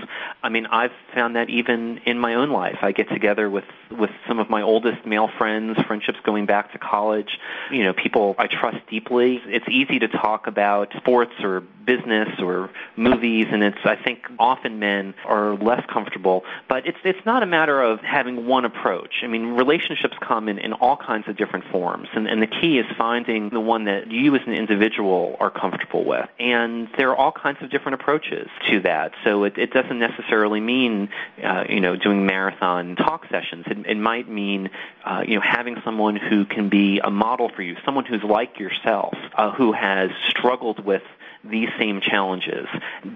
I 0.42 0.48
mean, 0.48 0.66
I've 0.66 0.92
found 1.14 1.36
that 1.36 1.50
even 1.50 1.98
in 2.04 2.18
my 2.18 2.34
own 2.34 2.50
life. 2.50 2.78
I 2.82 2.92
get 2.92 3.08
together 3.08 3.48
with 3.48 3.64
with 3.90 4.10
some 4.26 4.38
of 4.38 4.50
my 4.50 4.62
oldest 4.62 5.06
male 5.06 5.28
friends, 5.38 5.78
friendships 5.86 6.18
going 6.24 6.46
back 6.46 6.72
to 6.72 6.78
college. 6.78 7.38
You 7.70 7.84
know, 7.84 7.92
people 7.92 8.34
I 8.38 8.46
trust 8.46 8.78
deeply. 8.88 9.40
It's 9.46 9.66
easy 9.68 9.98
to 10.00 10.08
talk 10.08 10.46
about 10.46 10.92
sports 10.96 11.32
or 11.42 11.60
business 11.60 12.28
or 12.40 12.70
movies, 12.96 13.46
and 13.50 13.62
it's 13.62 13.78
I 13.84 13.96
think 13.96 14.26
often 14.38 14.78
men 14.78 15.14
are 15.24 15.54
less 15.56 15.84
comfortable. 15.92 16.44
But 16.68 16.86
it's 16.86 16.98
it's 17.04 17.24
not 17.24 17.42
a 17.42 17.46
matter 17.46 17.80
of 17.82 18.00
having 18.00 18.46
one 18.46 18.64
approach. 18.64 19.22
I 19.22 19.26
mean, 19.26 19.48
relationships 19.48 20.16
come 20.20 20.48
in 20.48 20.58
in 20.58 20.72
all 20.72 20.96
kinds 20.96 21.28
of 21.28 21.36
different 21.36 21.66
forms, 21.70 22.08
and 22.14 22.26
and 22.26 22.42
the 22.42 22.46
key 22.46 22.78
is 22.78 22.86
finding 22.96 23.50
the 23.50 23.60
one 23.60 23.84
that 23.84 24.10
you 24.10 24.34
as 24.34 24.42
an 24.46 24.54
individual 24.54 25.36
are 25.40 25.50
comfortable 25.50 26.04
with. 26.04 26.28
And 26.38 26.88
there 26.96 27.10
are 27.10 27.16
all 27.16 27.32
kinds 27.32 27.58
of 27.62 27.70
different 27.70 28.00
approaches 28.00 28.23
approaches 28.24 28.50
to 28.70 28.80
that. 28.80 29.12
So 29.24 29.44
it, 29.44 29.58
it 29.58 29.72
doesn't 29.72 29.98
necessarily 29.98 30.60
mean, 30.60 31.08
uh, 31.42 31.64
you 31.68 31.80
know, 31.80 31.96
doing 31.96 32.26
marathon 32.26 32.96
talk 32.96 33.26
sessions. 33.30 33.64
It, 33.66 33.86
it 33.86 33.96
might 33.96 34.28
mean, 34.28 34.70
uh, 35.04 35.22
you 35.26 35.36
know, 35.36 35.42
having 35.42 35.76
someone 35.84 36.16
who 36.16 36.44
can 36.44 36.68
be 36.68 37.00
a 37.02 37.10
model 37.10 37.50
for 37.54 37.62
you, 37.62 37.76
someone 37.84 38.04
who's 38.04 38.22
like 38.22 38.58
yourself, 38.58 39.14
uh, 39.36 39.52
who 39.52 39.72
has 39.72 40.10
struggled 40.28 40.84
with 40.84 41.02
these 41.44 41.68
same 41.78 42.00
challenges 42.00 42.66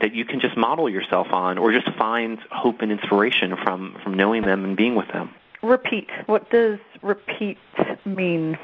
that 0.00 0.15
you 0.15 0.25
can 0.25 0.41
just 0.41 0.57
model 0.57 0.88
yourself 0.88 1.29
on 1.33 1.57
or 1.57 1.73
just 1.73 1.91
find 1.97 2.38
hope 2.50 2.83
and 2.83 2.93
inspiration 2.93 3.57
from, 3.62 3.97
from 4.03 4.15
knowing 4.15 4.43
them 4.43 4.65
and 4.65 4.77
being 4.77 4.95
with 4.95 5.09
them. 5.09 5.31
Repeat. 5.62 6.09
What 6.27 6.50
does 6.50 6.79
repeat 7.03 7.59
mean? 8.05 8.59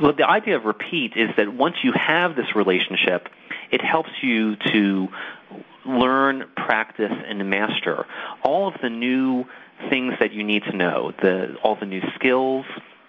Well, 0.00 0.12
the 0.12 0.28
idea 0.28 0.56
of 0.56 0.64
repeat 0.64 1.14
is 1.16 1.30
that 1.38 1.54
once 1.54 1.76
you 1.82 1.92
have 1.92 2.36
this 2.36 2.54
relationship, 2.54 3.28
it 3.70 3.80
helps 3.80 4.10
you 4.22 4.56
to 4.56 5.08
learn, 5.86 6.48
practice, 6.56 7.12
and 7.26 7.48
master 7.48 8.06
all 8.42 8.68
of 8.68 8.74
the 8.82 8.90
new 8.90 9.44
things 9.90 10.14
that 10.20 10.32
you 10.32 10.42
need 10.42 10.64
to 10.64 10.76
know, 10.76 11.12
the, 11.22 11.56
all 11.62 11.76
the 11.76 11.86
new 11.86 12.02
skills, 12.14 12.64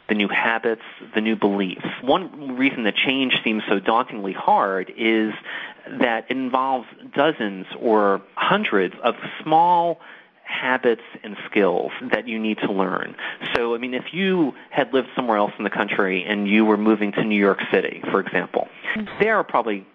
the 0.10 0.16
new 0.16 0.28
habits, 0.28 0.84
the 1.16 1.22
new 1.22 1.36
beliefs. 1.36 1.86
One 2.02 2.56
reason 2.58 2.84
that 2.84 2.96
change 2.96 3.42
seems 3.44 3.64
so 3.68 3.80
dauntingly 3.80 4.34
hard 4.34 4.92
is 4.96 5.34
that 6.00 6.26
it 6.30 6.38
involves 6.38 6.88
dozens 7.14 7.66
or 7.80 8.22
hundreds 8.36 8.96
of 9.04 9.16
small 9.42 10.00
habits 10.44 11.02
and 11.24 11.36
skills 11.50 11.92
that 12.12 12.28
you 12.28 12.40
need 12.40 12.58
to 12.60 12.72
learn. 12.72 13.16
So, 13.54 13.76
I 13.76 13.80
mean, 13.80 13.94
if 13.94 14.14
you 14.14 14.54
had 14.70 14.94
lived 14.94 15.10
somewhere 15.16 15.38
else 15.38 15.52
in 15.58 15.66
the 15.66 15.70
country 15.70 16.24
and 16.24 16.48
you 16.48 16.64
were 16.64 16.78
moving 16.78 17.12
to 17.14 17.24
New 17.24 17.40
York 17.40 17.60
City, 17.72 18.02
for 18.10 18.22
example, 18.22 18.68
mm-hmm. 18.96 19.12
there 19.20 19.36
are 19.36 19.44
probably 19.44 19.86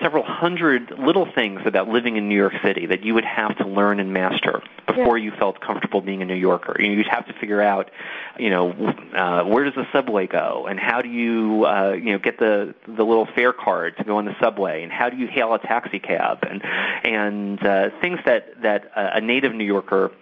several 0.00 0.22
hundred 0.22 0.92
little 0.98 1.26
things 1.34 1.60
about 1.64 1.88
living 1.88 2.16
in 2.16 2.28
New 2.28 2.36
York 2.36 2.54
City 2.62 2.86
that 2.86 3.04
you 3.04 3.14
would 3.14 3.24
have 3.24 3.56
to 3.58 3.66
learn 3.66 3.98
and 3.98 4.12
master 4.12 4.62
before 4.86 5.18
yeah. 5.18 5.24
you 5.24 5.38
felt 5.38 5.60
comfortable 5.60 6.00
being 6.00 6.22
a 6.22 6.24
New 6.24 6.34
Yorker. 6.34 6.80
You'd 6.80 7.06
have 7.08 7.26
to 7.26 7.32
figure 7.34 7.60
out, 7.60 7.90
you 8.38 8.50
know, 8.50 8.70
uh, 8.70 9.44
where 9.44 9.64
does 9.64 9.74
the 9.74 9.86
subway 9.92 10.26
go, 10.26 10.66
and 10.68 10.78
how 10.78 11.02
do 11.02 11.08
you, 11.08 11.66
uh, 11.66 11.92
you 11.92 12.12
know, 12.12 12.18
get 12.18 12.38
the 12.38 12.74
the 12.86 13.04
little 13.04 13.26
fare 13.34 13.52
card 13.52 13.96
to 13.98 14.04
go 14.04 14.16
on 14.18 14.24
the 14.24 14.36
subway, 14.40 14.82
and 14.82 14.92
how 14.92 15.10
do 15.10 15.16
you 15.16 15.26
hail 15.26 15.52
a 15.54 15.58
taxi 15.58 15.98
cab, 15.98 16.38
and 16.48 16.64
and 17.04 17.66
uh, 17.66 17.90
things 18.00 18.20
that 18.24 18.62
that 18.62 18.90
a 18.94 19.20
native 19.20 19.54
New 19.54 19.64
Yorker 19.64 20.12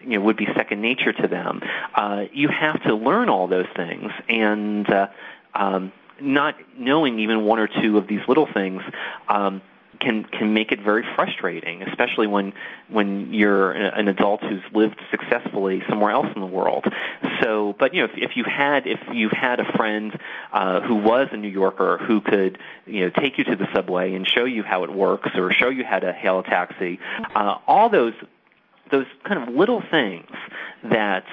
you 0.00 0.18
know 0.18 0.20
would 0.20 0.36
be 0.36 0.46
second 0.54 0.80
nature 0.80 1.12
to 1.12 1.28
them. 1.28 1.60
Uh, 1.94 2.24
you 2.32 2.48
have 2.48 2.82
to 2.84 2.94
learn 2.94 3.28
all 3.28 3.46
those 3.46 3.66
things, 3.76 4.10
and 4.28 4.88
uh, 4.90 5.08
um, 5.54 5.92
not 6.20 6.54
knowing 6.76 7.18
even 7.20 7.44
one 7.44 7.58
or 7.58 7.68
two 7.68 7.98
of 7.98 8.08
these 8.08 8.20
little 8.28 8.48
things 8.52 8.82
um, 9.28 9.62
can 10.00 10.24
can 10.24 10.54
make 10.54 10.72
it 10.72 10.80
very 10.82 11.04
frustrating, 11.14 11.82
especially 11.82 12.26
when 12.26 12.52
when 12.88 13.32
you're 13.32 13.72
an 13.72 14.08
adult 14.08 14.42
who's 14.42 14.62
lived 14.72 15.00
successfully 15.10 15.82
somewhere 15.88 16.10
else 16.10 16.26
in 16.34 16.40
the 16.40 16.46
world. 16.46 16.84
So, 17.42 17.74
but 17.78 17.94
you 17.94 18.02
know, 18.02 18.08
if, 18.12 18.30
if 18.30 18.36
you 18.36 18.44
had 18.44 18.86
if 18.86 19.00
you 19.12 19.28
had 19.30 19.60
a 19.60 19.72
friend 19.76 20.18
uh, 20.52 20.80
who 20.80 20.96
was 20.96 21.28
a 21.32 21.36
New 21.36 21.48
Yorker 21.48 21.98
who 21.98 22.20
could 22.20 22.58
you 22.86 23.00
know 23.00 23.10
take 23.10 23.38
you 23.38 23.44
to 23.44 23.56
the 23.56 23.66
subway 23.74 24.14
and 24.14 24.28
show 24.28 24.44
you 24.44 24.62
how 24.62 24.84
it 24.84 24.92
works 24.92 25.30
or 25.34 25.52
show 25.52 25.68
you 25.68 25.84
how 25.84 25.98
to 25.98 26.12
hail 26.12 26.40
a 26.40 26.44
taxi, 26.44 26.98
uh, 27.34 27.56
all 27.66 27.88
those 27.88 28.14
those 28.90 29.06
kind 29.24 29.48
of 29.48 29.54
little 29.54 29.82
things 29.90 30.30
that 30.84 31.24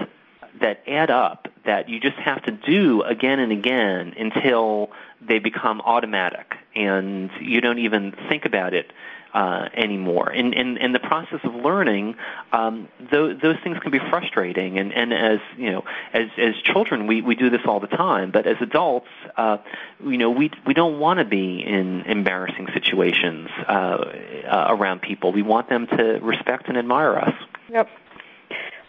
that 0.62 0.82
add 0.88 1.10
up 1.10 1.48
that 1.66 1.90
you 1.90 2.00
just 2.00 2.18
have 2.18 2.44
to 2.44 2.52
do 2.52 3.02
again 3.04 3.40
and 3.40 3.52
again 3.52 4.14
until 4.18 4.90
they 5.22 5.40
become 5.40 5.82
automatic 5.82 6.56
and 6.76 7.30
you 7.40 7.62
don't 7.62 7.80
even 7.80 8.14
think 8.30 8.46
about 8.46 8.74
it 8.74 8.92
uh, 9.36 9.68
anymore. 9.76 10.30
And 10.30 10.54
in, 10.54 10.78
in 10.78 10.94
the 10.94 11.00
process 11.00 11.42
of 11.44 11.54
learning, 11.54 12.16
um, 12.54 12.88
those, 13.12 13.38
those 13.42 13.58
things 13.64 13.78
can 13.80 13.92
be 13.92 14.00
frustrating. 14.00 14.80
And, 14.80 14.94
and 14.94 15.14
as 15.14 15.40
you 15.58 15.72
know, 15.72 15.84
as 16.14 16.30
as 16.38 16.56
children, 16.64 17.06
we, 17.06 17.22
we 17.22 17.36
do 17.36 17.50
this 17.50 17.60
all 17.68 17.82
the 17.82 17.88
time. 17.88 18.32
But 18.32 18.48
as 18.48 18.56
adults, 18.62 19.10
uh, 19.36 19.58
you 20.02 20.18
know, 20.18 20.30
we 20.30 20.52
we 20.66 20.74
don't 20.74 21.00
want 21.00 21.20
to 21.20 21.26
be 21.26 21.62
in 21.62 22.02
embarrassing 22.04 22.70
situations 22.74 23.50
uh, 23.68 23.72
uh, 23.72 24.68
around 24.70 25.02
people. 25.02 25.34
We 25.34 25.42
want 25.42 25.68
them 25.68 25.88
to 25.88 26.20
respect 26.22 26.70
and 26.70 26.78
admire 26.78 27.18
us. 27.18 27.34
Yep. 27.70 27.90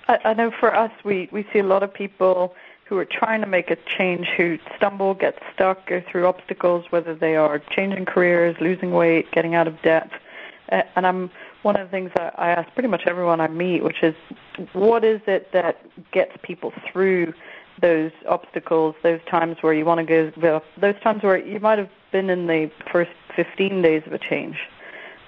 I, 0.07 0.19
I 0.27 0.35
know 0.35 0.53
for 0.53 0.73
us, 0.73 0.93
we 1.05 1.29
we 1.33 1.45
see 1.53 1.59
a 1.59 1.65
lot 1.65 1.83
of 1.83 1.93
people 1.93 2.55
who 2.89 2.97
are 2.99 3.05
trying 3.05 3.41
to 3.41 3.47
make 3.47 3.71
a 3.71 3.77
change 3.99 4.29
who 4.37 4.59
stumble, 4.77 5.15
get 5.15 5.39
stuck, 5.53 5.87
go 5.87 6.01
through 6.11 6.27
obstacles, 6.27 6.85
whether 6.91 7.15
they 7.15 7.35
are 7.35 7.59
changing 7.59 8.05
careers, 8.05 8.57
losing 8.61 8.93
weight, 8.93 9.31
getting 9.33 9.55
out 9.55 9.67
of 9.67 9.81
debt. 9.83 10.09
Uh, 10.71 10.83
and 10.95 11.07
I'm 11.07 11.31
one 11.63 11.77
of 11.77 11.87
the 11.87 11.91
things 11.91 12.13
that 12.17 12.39
I 12.39 12.51
ask 12.51 12.73
pretty 12.75 12.89
much 12.89 13.03
everyone 13.07 13.41
I 13.41 13.49
meet, 13.49 13.83
which 13.83 14.03
is, 14.03 14.15
what 14.73 15.05
is 15.05 15.21
it 15.27 15.51
that 15.53 15.85
gets 16.13 16.33
people 16.43 16.73
through 16.91 17.35
those 17.83 18.13
obstacles, 18.29 18.95
those 19.03 19.21
times 19.29 19.57
where 19.63 19.75
you 19.75 19.85
want 19.85 20.07
to 20.07 20.31
go, 20.41 20.63
those 20.81 20.95
times 21.03 21.25
where 21.25 21.37
you 21.37 21.59
might 21.59 21.79
have 21.79 21.91
been 22.13 22.31
in 22.31 22.47
the 22.47 22.71
first 22.91 23.11
15 23.35 23.83
days 23.83 24.03
of 24.07 24.13
a 24.13 24.19
change, 24.19 24.57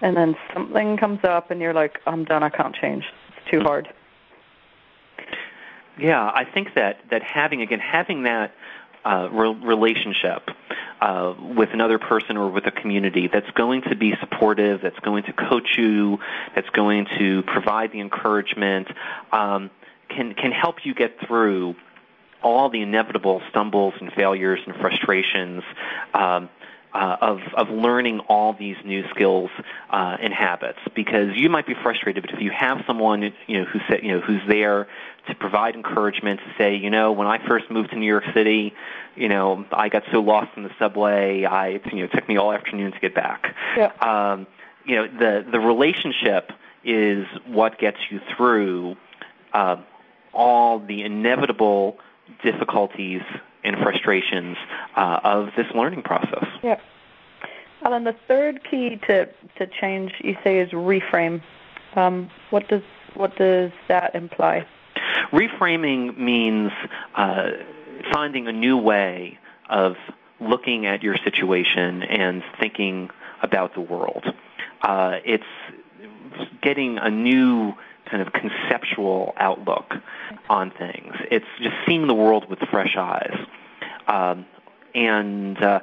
and 0.00 0.16
then 0.16 0.36
something 0.54 0.96
comes 0.96 1.24
up 1.24 1.50
and 1.50 1.60
you're 1.60 1.74
like, 1.74 1.98
I'm 2.06 2.24
done, 2.24 2.44
I 2.44 2.50
can't 2.50 2.74
change, 2.74 3.04
it's 3.36 3.50
too 3.50 3.60
hard. 3.60 3.92
Yeah, 5.98 6.22
I 6.22 6.44
think 6.44 6.74
that 6.74 6.98
that 7.10 7.22
having 7.22 7.60
again 7.62 7.80
having 7.80 8.24
that 8.24 8.52
uh, 9.04 9.28
re- 9.30 9.60
relationship 9.62 10.48
uh, 11.00 11.34
with 11.56 11.70
another 11.72 11.98
person 11.98 12.36
or 12.36 12.50
with 12.50 12.66
a 12.66 12.70
community 12.70 13.28
that's 13.32 13.50
going 13.52 13.82
to 13.82 13.96
be 13.96 14.14
supportive, 14.20 14.80
that's 14.82 14.98
going 15.00 15.24
to 15.24 15.32
coach 15.32 15.76
you, 15.76 16.18
that's 16.54 16.68
going 16.70 17.06
to 17.18 17.42
provide 17.42 17.92
the 17.92 18.00
encouragement, 18.00 18.88
um, 19.32 19.70
can 20.08 20.34
can 20.34 20.52
help 20.52 20.76
you 20.84 20.94
get 20.94 21.12
through 21.26 21.74
all 22.42 22.70
the 22.70 22.80
inevitable 22.82 23.42
stumbles 23.50 23.94
and 24.00 24.12
failures 24.12 24.60
and 24.66 24.76
frustrations 24.76 25.62
um, 26.14 26.48
uh, 26.94 27.16
of 27.20 27.38
of 27.56 27.68
learning 27.68 28.20
all 28.28 28.54
these 28.58 28.76
new 28.84 29.02
skills 29.10 29.50
uh, 29.90 30.16
and 30.20 30.32
habits. 30.32 30.78
Because 30.94 31.36
you 31.36 31.48
might 31.48 31.66
be 31.66 31.74
frustrated, 31.82 32.24
but 32.24 32.34
if 32.34 32.40
you 32.40 32.50
have 32.50 32.78
someone 32.86 33.22
you 33.46 33.58
know 33.58 33.64
who 33.64 33.78
said 33.88 34.00
you 34.02 34.12
know 34.12 34.20
who's 34.20 34.42
there 34.48 34.88
to 35.28 35.34
provide 35.34 35.74
encouragement 35.74 36.40
to 36.40 36.54
say, 36.56 36.76
you 36.76 36.90
know, 36.90 37.12
when 37.12 37.26
I 37.26 37.44
first 37.46 37.70
moved 37.70 37.90
to 37.90 37.96
New 37.96 38.06
York 38.06 38.24
City, 38.34 38.74
you 39.16 39.28
know, 39.28 39.64
I 39.72 39.88
got 39.88 40.04
so 40.12 40.20
lost 40.20 40.50
in 40.56 40.62
the 40.62 40.70
subway, 40.78 41.44
I 41.44 41.80
you 41.92 41.98
know 41.98 42.04
it 42.04 42.12
took 42.12 42.28
me 42.28 42.36
all 42.36 42.52
afternoon 42.52 42.92
to 42.92 42.98
get 43.00 43.14
back. 43.14 43.54
Yeah. 43.76 43.92
Um, 44.00 44.46
you 44.84 44.96
know, 44.96 45.06
the 45.06 45.46
the 45.50 45.60
relationship 45.60 46.50
is 46.84 47.26
what 47.46 47.78
gets 47.78 47.98
you 48.10 48.20
through 48.36 48.96
uh, 49.52 49.76
all 50.32 50.78
the 50.78 51.02
inevitable 51.02 51.98
difficulties 52.42 53.22
and 53.64 53.76
frustrations 53.82 54.56
uh, 54.96 55.20
of 55.24 55.48
this 55.56 55.66
learning 55.74 56.02
process. 56.02 56.46
Yeah. 56.62 56.80
Alan, 57.82 58.04
the 58.04 58.16
third 58.26 58.62
key 58.68 58.98
to, 59.06 59.26
to 59.56 59.66
change, 59.80 60.12
you 60.20 60.36
say, 60.42 60.58
is 60.58 60.70
reframe. 60.70 61.42
Um, 61.94 62.30
what 62.50 62.68
does 62.68 62.82
what 63.14 63.36
does 63.36 63.72
that 63.88 64.14
imply? 64.14 64.66
Reframing 65.32 66.16
means 66.16 66.72
uh, 67.14 67.50
finding 68.12 68.48
a 68.48 68.52
new 68.52 68.76
way 68.76 69.38
of 69.68 69.96
looking 70.40 70.86
at 70.86 71.02
your 71.02 71.16
situation 71.16 72.02
and 72.02 72.42
thinking 72.60 73.10
about 73.42 73.74
the 73.74 73.80
world. 73.80 74.24
Uh, 74.82 75.18
it's 75.24 75.44
getting 76.62 76.98
a 76.98 77.10
new 77.10 77.74
kind 78.06 78.22
of 78.22 78.32
conceptual 78.32 79.34
outlook 79.36 79.94
on 80.48 80.70
things. 80.70 81.14
It's 81.30 81.46
just 81.60 81.74
seeing 81.86 82.06
the 82.06 82.14
world 82.14 82.48
with 82.48 82.58
fresh 82.70 82.96
eyes. 82.96 83.36
Um, 84.06 84.46
and 84.94 85.62
uh, 85.62 85.80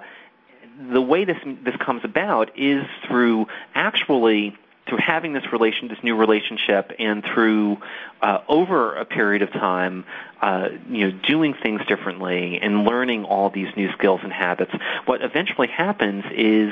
the 0.91 1.01
way 1.01 1.25
this 1.25 1.37
this 1.63 1.75
comes 1.77 2.01
about 2.03 2.57
is 2.57 2.83
through 3.07 3.47
actually 3.75 4.57
through 4.87 4.99
having 4.99 5.33
this 5.33 5.43
relation, 5.51 5.87
this 5.87 6.03
new 6.03 6.15
relationship, 6.15 6.91
and 6.99 7.23
through 7.23 7.77
uh, 8.21 8.39
over 8.47 8.95
a 8.95 9.05
period 9.05 9.41
of 9.41 9.51
time, 9.51 10.05
uh, 10.41 10.69
you 10.89 11.09
know, 11.09 11.19
doing 11.27 11.55
things 11.55 11.81
differently 11.87 12.59
and 12.61 12.83
learning 12.83 13.23
all 13.23 13.49
these 13.49 13.67
new 13.75 13.91
skills 13.93 14.19
and 14.23 14.31
habits. 14.31 14.71
What 15.05 15.23
eventually 15.23 15.67
happens 15.67 16.23
is 16.31 16.71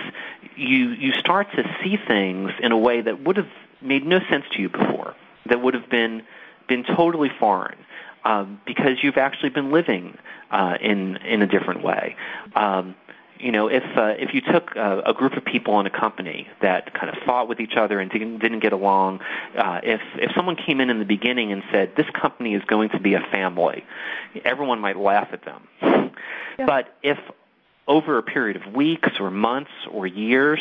you 0.56 0.90
you 0.90 1.14
start 1.14 1.48
to 1.56 1.64
see 1.84 1.98
things 1.98 2.52
in 2.60 2.72
a 2.72 2.78
way 2.78 3.02
that 3.02 3.24
would 3.24 3.38
have 3.38 3.50
made 3.82 4.06
no 4.06 4.20
sense 4.30 4.46
to 4.52 4.62
you 4.62 4.70
before 4.70 5.16
that 5.48 5.62
would 5.62 5.74
have 5.74 5.90
been 5.90 6.24
been 6.68 6.84
totally 6.84 7.30
foreign 7.40 7.78
um, 8.26 8.62
because 8.66 9.04
you've 9.04 9.18
actually 9.18 9.50
been 9.50 9.72
living 9.72 10.18
uh, 10.52 10.78
in 10.80 11.18
in 11.18 11.42
a 11.42 11.48
different 11.48 11.84
way. 11.84 12.16
Um, 12.56 12.96
you 13.44 13.52
know, 13.52 13.68
if 13.68 13.84
uh, 13.98 14.14
if 14.18 14.34
you 14.34 14.40
took 14.40 14.76
a, 14.76 15.02
a 15.08 15.14
group 15.14 15.34
of 15.34 15.44
people 15.44 15.80
in 15.82 15.86
a 15.86 15.90
company 15.90 16.48
that 16.62 16.94
kind 16.94 17.10
of 17.10 17.22
fought 17.26 17.50
with 17.50 17.60
each 17.60 17.76
other 17.76 18.00
and 18.00 18.10
didn't 18.10 18.40
didn't 18.40 18.60
get 18.60 18.72
along, 18.72 19.20
uh, 19.58 19.82
if 19.84 20.02
if 20.16 20.32
someone 20.34 20.56
came 20.56 20.80
in 20.80 20.90
in 20.90 21.00
the 21.00 21.06
beginning 21.06 21.52
and 21.52 21.62
said 21.70 21.94
this 21.98 22.10
company 22.12 22.56
is 22.56 22.64
going 22.64 22.90
to 22.90 23.00
be 23.00 23.16
a 23.16 23.20
family, 23.20 23.84
everyone 24.46 24.80
might 24.80 24.98
laugh 24.98 25.28
at 25.34 25.44
them. 25.44 25.68
Yeah. 26.58 26.68
But 26.68 26.96
if 27.04 27.18
over 27.88 28.18
a 28.18 28.24
period 28.24 28.56
of 28.56 28.74
weeks 28.74 29.10
or 29.20 29.30
months 29.30 29.72
or 29.92 30.08
years, 30.08 30.60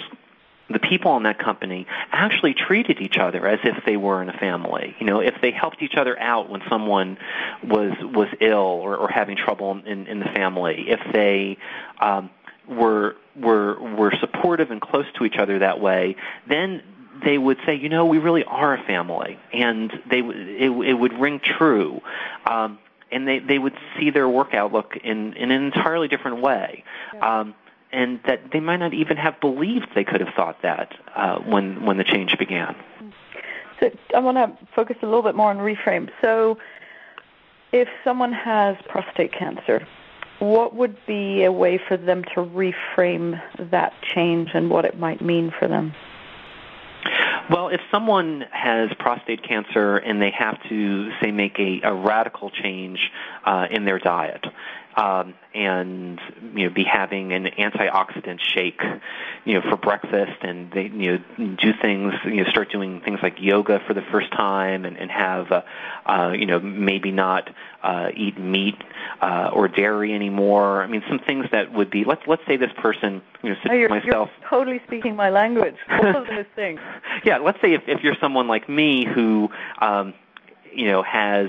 the 0.71 0.79
people 0.79 1.17
in 1.17 1.23
that 1.25 1.39
company 1.39 1.87
actually 2.11 2.55
treated 2.55 3.01
each 3.01 3.19
other 3.19 3.47
as 3.47 3.61
if 3.63 3.85
they 3.85 3.97
were 3.97 4.23
in 4.23 4.29
a 4.29 4.37
family. 4.39 4.97
You 4.99 5.07
know, 5.07 5.21
if 5.21 5.35
they 5.41 5.51
helped 5.51 5.83
each 5.83 5.95
other 5.95 6.19
out 6.19 6.49
when 6.51 6.63
someone 6.69 7.19
was 7.63 7.93
was 8.03 8.29
ill 8.41 8.59
or, 8.59 8.97
or 8.97 9.09
having 9.09 9.37
trouble 9.37 9.81
in, 9.85 10.07
in 10.07 10.19
the 10.19 10.27
family, 10.27 10.87
if 10.89 11.01
they 11.13 11.59
um, 12.01 12.31
were 12.69 13.17
were 13.37 13.81
were 13.97 14.13
supportive 14.21 14.71
and 14.71 14.81
close 14.81 15.07
to 15.19 15.25
each 15.25 15.37
other 15.37 15.59
that 15.59 15.81
way, 15.81 16.17
then 16.49 16.83
they 17.25 17.39
would 17.39 17.59
say, 17.67 17.75
you 17.75 17.89
know, 17.89 18.07
we 18.07 18.19
really 18.19 18.45
are 18.45 18.75
a 18.75 18.83
family, 18.85 19.39
and 19.53 19.93
they 20.11 20.19
it, 20.21 20.71
it 20.71 20.95
would 20.95 21.19
ring 21.19 21.41
true. 21.41 22.01
Um, 22.47 22.79
and 23.11 23.29
they, 23.29 23.41
they 23.41 23.59
would 23.59 23.75
see 23.99 24.09
their 24.09 24.27
work 24.27 24.55
outlook 24.55 24.97
in, 25.05 25.35
in 25.35 25.51
an 25.51 25.63
entirely 25.63 26.09
different 26.09 26.41
way. 26.41 26.83
Yeah. 27.13 27.41
Um, 27.41 27.55
and 27.93 28.21
that 28.27 28.51
they 28.51 28.61
might 28.61 28.79
not 28.79 28.95
even 28.95 29.19
have 29.19 29.39
believed 29.39 29.89
they 29.95 30.05
could 30.05 30.23
have 30.23 30.33
thought 30.35 30.63
that 30.63 30.95
uh, 31.15 31.39
when 31.41 31.85
when 31.85 31.99
the 31.99 32.05
change 32.05 32.39
began. 32.39 32.75
So 33.79 33.91
I 34.15 34.21
want 34.21 34.39
to 34.39 34.67
focus 34.75 34.97
a 35.03 35.05
little 35.05 35.23
bit 35.23 35.35
more 35.35 35.51
on 35.51 35.59
reframe. 35.59 36.11
So, 36.23 36.57
if 37.71 37.89
someone 38.03 38.33
has 38.33 38.77
prostate 38.89 39.33
cancer, 39.33 39.87
what 40.43 40.75
would 40.75 40.97
be 41.07 41.45
a 41.45 41.53
way 41.53 41.79
for 41.79 41.97
them 41.97 42.25
to 42.35 42.41
reframe 42.41 43.41
that 43.71 43.93
change 44.03 44.51
and 44.55 44.71
what 44.71 44.85
it 44.85 44.99
might 44.99 45.21
mean 45.21 45.53
for 45.57 45.69
them? 45.69 45.95
Well, 47.51 47.69
if 47.69 47.81
someone 47.91 48.45
has 48.51 48.91
prostate 48.99 49.43
cancer 49.47 49.97
and 49.97 50.21
they 50.21 50.31
have 50.31 50.63
to, 50.69 51.11
say, 51.21 51.31
make 51.31 51.59
a, 51.59 51.81
a 51.85 51.95
radical 51.95 52.51
change 52.51 53.11
uh, 53.45 53.67
in 53.71 53.85
their 53.85 53.99
diet, 53.99 54.45
um, 54.97 55.35
and 55.55 56.21
you 56.55 56.69
know 56.69 56.75
be 56.75 56.85
having 56.85 57.33
an 57.33 57.47
antioxidant 57.59 58.41
shake, 58.41 58.81
you 59.45 59.55
know, 59.55 59.63
for 59.63 59.77
breakfast, 59.77 60.43
and 60.43 60.71
they 60.73 60.85
you 60.85 61.19
know 61.39 61.57
do 61.57 61.73
things, 61.81 62.13
you 62.25 62.43
know, 62.43 62.51
start 62.51 62.71
doing 62.71 63.01
things 63.01 63.21
like 63.23 63.37
yoga 63.39 63.81
for 63.87 63.95
the 63.95 64.03
first 64.11 64.31
time, 64.33 64.85
and, 64.85 64.97
and 64.97 65.11
have 65.11 65.51
uh, 65.51 65.63
uh, 66.07 66.33
you 66.33 66.47
know 66.47 66.61
maybe 66.61 67.11
not 67.11 67.49
uh, 67.83 68.09
eat 68.15 68.39
meat 68.39 68.77
uh, 69.21 69.51
or 69.53 69.69
dairy 69.69 70.15
anymore. 70.15 70.83
I 70.83 70.87
mean, 70.87 71.03
some 71.09 71.19
things 71.19 71.47
that 71.53 71.73
would 71.73 71.91
be 71.91 72.05
let's 72.05 72.23
let's 72.27 72.43
say 72.47 72.57
this 72.57 72.73
person, 72.77 73.23
you 73.43 73.51
know, 73.51 73.57
oh, 73.71 73.75
you're, 73.75 73.89
myself. 73.89 74.31
You're 74.41 74.51
totally 74.51 74.81
speaking 74.87 75.17
my 75.17 75.31
language. 75.31 75.77
All 75.91 76.17
of 76.17 76.27
those 76.27 76.47
things. 76.55 76.81
yeah, 77.25 77.39
let's 77.39 77.61
say 77.61 77.73
if 77.75 77.83
if 77.87 78.03
you're 78.03 78.17
someone 78.21 78.47
like 78.47 78.69
me 78.69 79.07
who 79.07 79.49
um, 79.81 80.15
you 80.75 80.87
know 80.87 81.03
has 81.03 81.49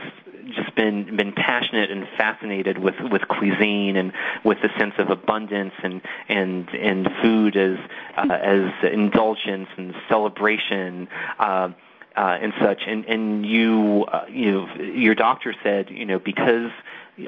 just 0.56 0.76
been 0.76 1.16
been 1.16 1.34
passionate 1.34 1.92
and 1.92 2.08
fascinated 2.18 2.78
with 2.78 2.96
with 3.12 3.28
cuisine 3.28 3.96
and 3.96 4.12
with 4.44 4.58
the 4.62 4.70
sense 4.78 4.94
of 4.98 5.10
abundance 5.10 5.74
and 5.84 6.02
and 6.30 6.70
and 6.70 7.08
food 7.22 7.56
as 7.56 7.78
uh, 8.18 8.34
as 8.34 8.72
indulgence 8.92 9.70
and 9.78 9.94
celebration. 10.10 11.08
Uh, 11.40 11.70
uh, 12.16 12.38
and 12.40 12.54
such, 12.62 12.84
and 12.86 13.06
and 13.06 13.44
you, 13.44 14.06
uh, 14.08 14.26
you 14.30 14.68
your 14.78 15.16
doctor 15.16 15.56
said, 15.64 15.90
you 15.90 16.06
know, 16.06 16.20
because 16.20 16.70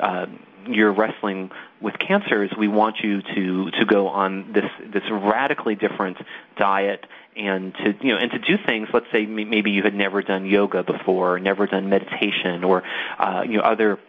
uh, 0.02 0.26
you're 0.68 0.92
wrestling 0.92 1.52
with 1.82 1.96
cancers, 2.00 2.52
we 2.58 2.68
want 2.68 2.98
you 3.04 3.22
to 3.22 3.72
to 3.72 3.86
go 3.86 4.08
on 4.08 4.54
this 4.54 4.70
this 4.92 5.04
radically 5.12 5.76
different 5.76 6.18
diet 6.58 7.06
and 7.36 7.74
to 7.76 7.94
you 8.02 8.14
know 8.14 8.18
and 8.18 8.32
to 8.32 8.40
do 8.40 8.58
things 8.66 8.88
let's 8.94 9.06
say 9.12 9.26
maybe 9.26 9.72
you 9.72 9.84
had 9.84 9.94
never 9.94 10.22
done 10.22 10.46
yoga 10.46 10.84
before 10.84 11.40
never 11.40 11.68
done 11.68 11.90
meditation 11.90 12.64
or 12.64 12.84
uh, 13.20 13.44
you 13.46 13.58
know 13.58 13.64
other 13.64 14.00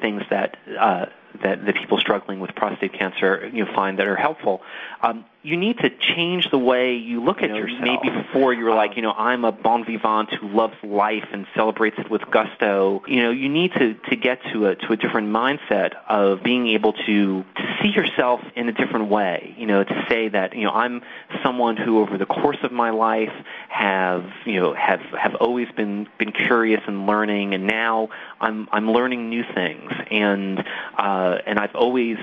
things 0.00 0.22
that 0.30 0.56
uh, 0.78 1.06
that 1.42 1.64
the 1.64 1.72
people 1.72 1.98
struggling 1.98 2.40
with 2.40 2.54
prostate 2.54 2.92
cancer 2.92 3.50
you 3.52 3.64
know, 3.64 3.72
find 3.74 3.98
that 3.98 4.06
are 4.06 4.16
helpful. 4.16 4.62
Um, 5.02 5.24
you 5.46 5.56
need 5.56 5.78
to 5.78 5.90
change 5.90 6.50
the 6.50 6.58
way 6.58 6.96
you 6.96 7.22
look 7.22 7.36
at 7.38 7.44
you 7.44 7.48
know, 7.50 7.56
yourself. 7.58 7.80
Maybe 8.02 8.10
before 8.10 8.52
you 8.52 8.64
were 8.64 8.74
like, 8.74 8.96
you 8.96 9.02
know, 9.02 9.12
I'm 9.12 9.44
a 9.44 9.52
bon 9.52 9.84
vivant 9.84 10.32
who 10.32 10.48
loves 10.48 10.74
life 10.82 11.28
and 11.32 11.46
celebrates 11.54 11.96
it 12.00 12.10
with 12.10 12.22
gusto. 12.32 13.02
You 13.06 13.22
know, 13.22 13.30
you 13.30 13.48
need 13.48 13.72
to, 13.74 13.94
to 13.94 14.16
get 14.16 14.40
to 14.52 14.66
a 14.66 14.74
to 14.74 14.92
a 14.92 14.96
different 14.96 15.28
mindset 15.28 15.92
of 16.08 16.42
being 16.42 16.66
able 16.68 16.94
to 16.94 17.44
to 17.44 17.76
see 17.80 17.90
yourself 17.90 18.40
in 18.56 18.68
a 18.68 18.72
different 18.72 19.08
way. 19.08 19.54
You 19.56 19.66
know, 19.66 19.84
to 19.84 20.06
say 20.08 20.28
that 20.28 20.56
you 20.56 20.64
know 20.64 20.72
I'm 20.72 21.02
someone 21.44 21.76
who 21.76 22.00
over 22.00 22.18
the 22.18 22.26
course 22.26 22.58
of 22.64 22.72
my 22.72 22.90
life 22.90 23.32
have 23.68 24.24
you 24.44 24.60
know 24.60 24.74
have 24.74 25.00
have 25.16 25.36
always 25.36 25.68
been 25.76 26.08
been 26.18 26.32
curious 26.32 26.80
and 26.88 27.06
learning, 27.06 27.54
and 27.54 27.68
now 27.68 28.08
I'm 28.40 28.68
I'm 28.72 28.90
learning 28.90 29.30
new 29.30 29.44
things, 29.54 29.92
and 30.10 30.58
uh, 30.98 31.25
Uh, 31.26 31.38
and 31.46 31.58
I've 31.58 31.74
always 31.74 32.16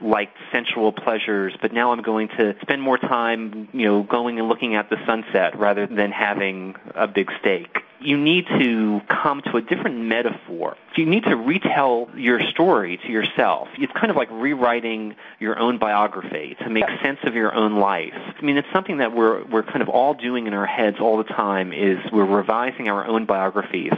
liked 0.00 0.36
sensual 0.52 0.92
pleasures, 0.92 1.54
but 1.62 1.72
now 1.72 1.92
I'm 1.92 2.02
going 2.02 2.28
to 2.38 2.54
spend 2.60 2.82
more 2.82 2.98
time, 2.98 3.68
you 3.72 3.86
know, 3.86 4.02
going 4.02 4.38
and 4.38 4.48
looking 4.48 4.74
at 4.74 4.90
the 4.90 4.96
sunset 5.06 5.58
rather 5.58 5.86
than 5.86 6.10
having 6.10 6.74
a 6.94 7.06
big 7.06 7.30
steak. 7.40 7.78
You 8.02 8.16
need 8.16 8.46
to 8.58 9.00
come 9.08 9.42
to 9.42 9.58
a 9.58 9.60
different 9.62 9.98
metaphor. 9.98 10.76
You 10.96 11.04
need 11.04 11.24
to 11.24 11.36
retell 11.36 12.08
your 12.16 12.40
story 12.40 12.98
to 12.98 13.08
yourself. 13.08 13.68
It's 13.78 13.92
kind 13.92 14.10
of 14.10 14.16
like 14.16 14.30
rewriting 14.30 15.16
your 15.38 15.58
own 15.58 15.78
biography 15.78 16.56
to 16.60 16.70
make 16.70 16.84
sense 17.02 17.18
of 17.24 17.34
your 17.34 17.54
own 17.54 17.76
life. 17.76 18.14
I 18.14 18.42
mean, 18.42 18.56
it's 18.56 18.68
something 18.72 18.98
that 18.98 19.14
we're 19.14 19.44
we're 19.44 19.62
kind 19.62 19.82
of 19.82 19.90
all 19.90 20.14
doing 20.14 20.46
in 20.46 20.54
our 20.54 20.66
heads 20.66 20.96
all 20.98 21.18
the 21.18 21.24
time. 21.24 21.72
Is 21.74 21.98
we're 22.10 22.24
revising 22.24 22.88
our 22.88 23.06
own 23.06 23.26
biographies. 23.26 23.92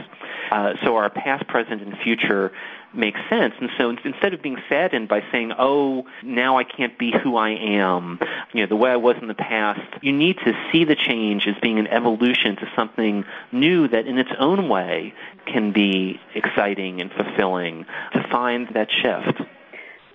Uh, 0.51 0.73
so 0.83 0.95
our 0.95 1.09
past, 1.09 1.47
present, 1.47 1.81
and 1.81 1.97
future 1.97 2.51
makes 2.93 3.19
sense. 3.29 3.53
And 3.59 3.69
so 3.77 3.89
instead 3.89 4.33
of 4.33 4.41
being 4.41 4.57
saddened 4.69 5.07
by 5.07 5.23
saying, 5.31 5.53
"Oh, 5.57 6.05
now 6.21 6.57
I 6.57 6.63
can't 6.63 6.97
be 6.97 7.11
who 7.11 7.37
I 7.37 7.49
am," 7.49 8.19
you 8.53 8.61
know, 8.61 8.67
the 8.67 8.75
way 8.75 8.91
I 8.91 8.97
was 8.97 9.15
in 9.21 9.27
the 9.27 9.33
past, 9.33 9.81
you 10.01 10.11
need 10.11 10.37
to 10.39 10.53
see 10.71 10.83
the 10.83 10.95
change 10.95 11.47
as 11.47 11.55
being 11.61 11.79
an 11.79 11.87
evolution 11.87 12.55
to 12.57 12.69
something 12.75 13.25
new 13.51 13.87
that, 13.87 14.05
in 14.05 14.17
its 14.17 14.31
own 14.37 14.69
way, 14.69 15.13
can 15.45 15.71
be 15.71 16.19
exciting 16.35 17.01
and 17.01 17.11
fulfilling. 17.11 17.85
To 18.13 18.23
find 18.29 18.67
that 18.69 18.89
shift. 18.91 19.41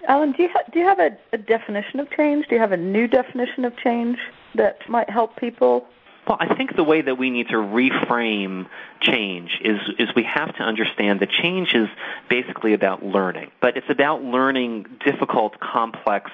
Alan, 0.07 0.33
do 0.33 0.45
you 0.45 0.49
ha- 0.49 0.63
do 0.73 0.79
you 0.79 0.87
have 0.87 1.01
a, 1.01 1.17
a 1.33 1.39
definition 1.39 2.01
of 2.01 2.11
change? 2.11 2.47
Do 2.49 2.55
you 2.55 2.61
have 2.61 2.73
a 2.73 2.77
new 2.77 3.07
definition 3.07 3.65
of 3.65 3.77
change 3.77 4.19
that 4.55 4.89
might 4.89 5.11
help 5.11 5.37
people 5.37 5.87
well, 6.29 6.37
I 6.39 6.55
think 6.55 6.77
the 6.77 6.85
way 6.85 7.01
that 7.01 7.17
we 7.17 7.31
need 7.31 7.49
to 7.49 7.55
reframe 7.55 8.67
change 9.01 9.51
is 9.65 9.81
is 9.99 10.15
we 10.15 10.25
have 10.25 10.55
to 10.57 10.63
understand 10.63 11.21
that 11.21 11.31
change 11.31 11.75
is 11.75 11.89
basically 12.29 12.75
about 12.75 13.03
learning, 13.03 13.51
but 13.63 13.79
it's 13.79 13.89
about 13.89 14.23
learning 14.23 14.87
difficult, 15.05 15.59
complex, 15.59 16.31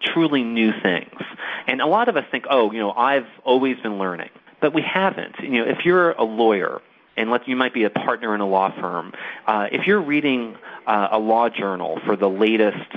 truly 0.00 0.42
new 0.42 0.72
things. 0.80 1.20
And 1.66 1.82
a 1.82 1.86
lot 1.86 2.08
of 2.08 2.16
us 2.16 2.24
think, 2.30 2.46
oh, 2.48 2.72
you 2.72 2.78
know, 2.78 2.92
I've 2.92 3.26
always 3.44 3.78
been 3.80 3.98
learning, 3.98 4.30
but 4.60 4.72
we 4.72 4.82
haven't. 4.82 5.38
You 5.40 5.64
know, 5.64 5.64
if 5.64 5.84
you're 5.84 6.12
a 6.12 6.24
lawyer 6.24 6.80
and 7.16 7.30
let 7.30 7.46
you 7.48 7.56
might 7.56 7.74
be 7.74 7.84
a 7.84 7.90
partner 7.90 8.34
in 8.34 8.40
a 8.40 8.46
law 8.46 8.72
firm. 8.80 9.12
Uh, 9.46 9.66
if 9.70 9.86
you're 9.86 10.02
reading 10.02 10.56
uh, 10.86 11.08
a 11.12 11.18
law 11.18 11.48
journal 11.48 12.00
for 12.04 12.16
the 12.16 12.28
latest 12.28 12.90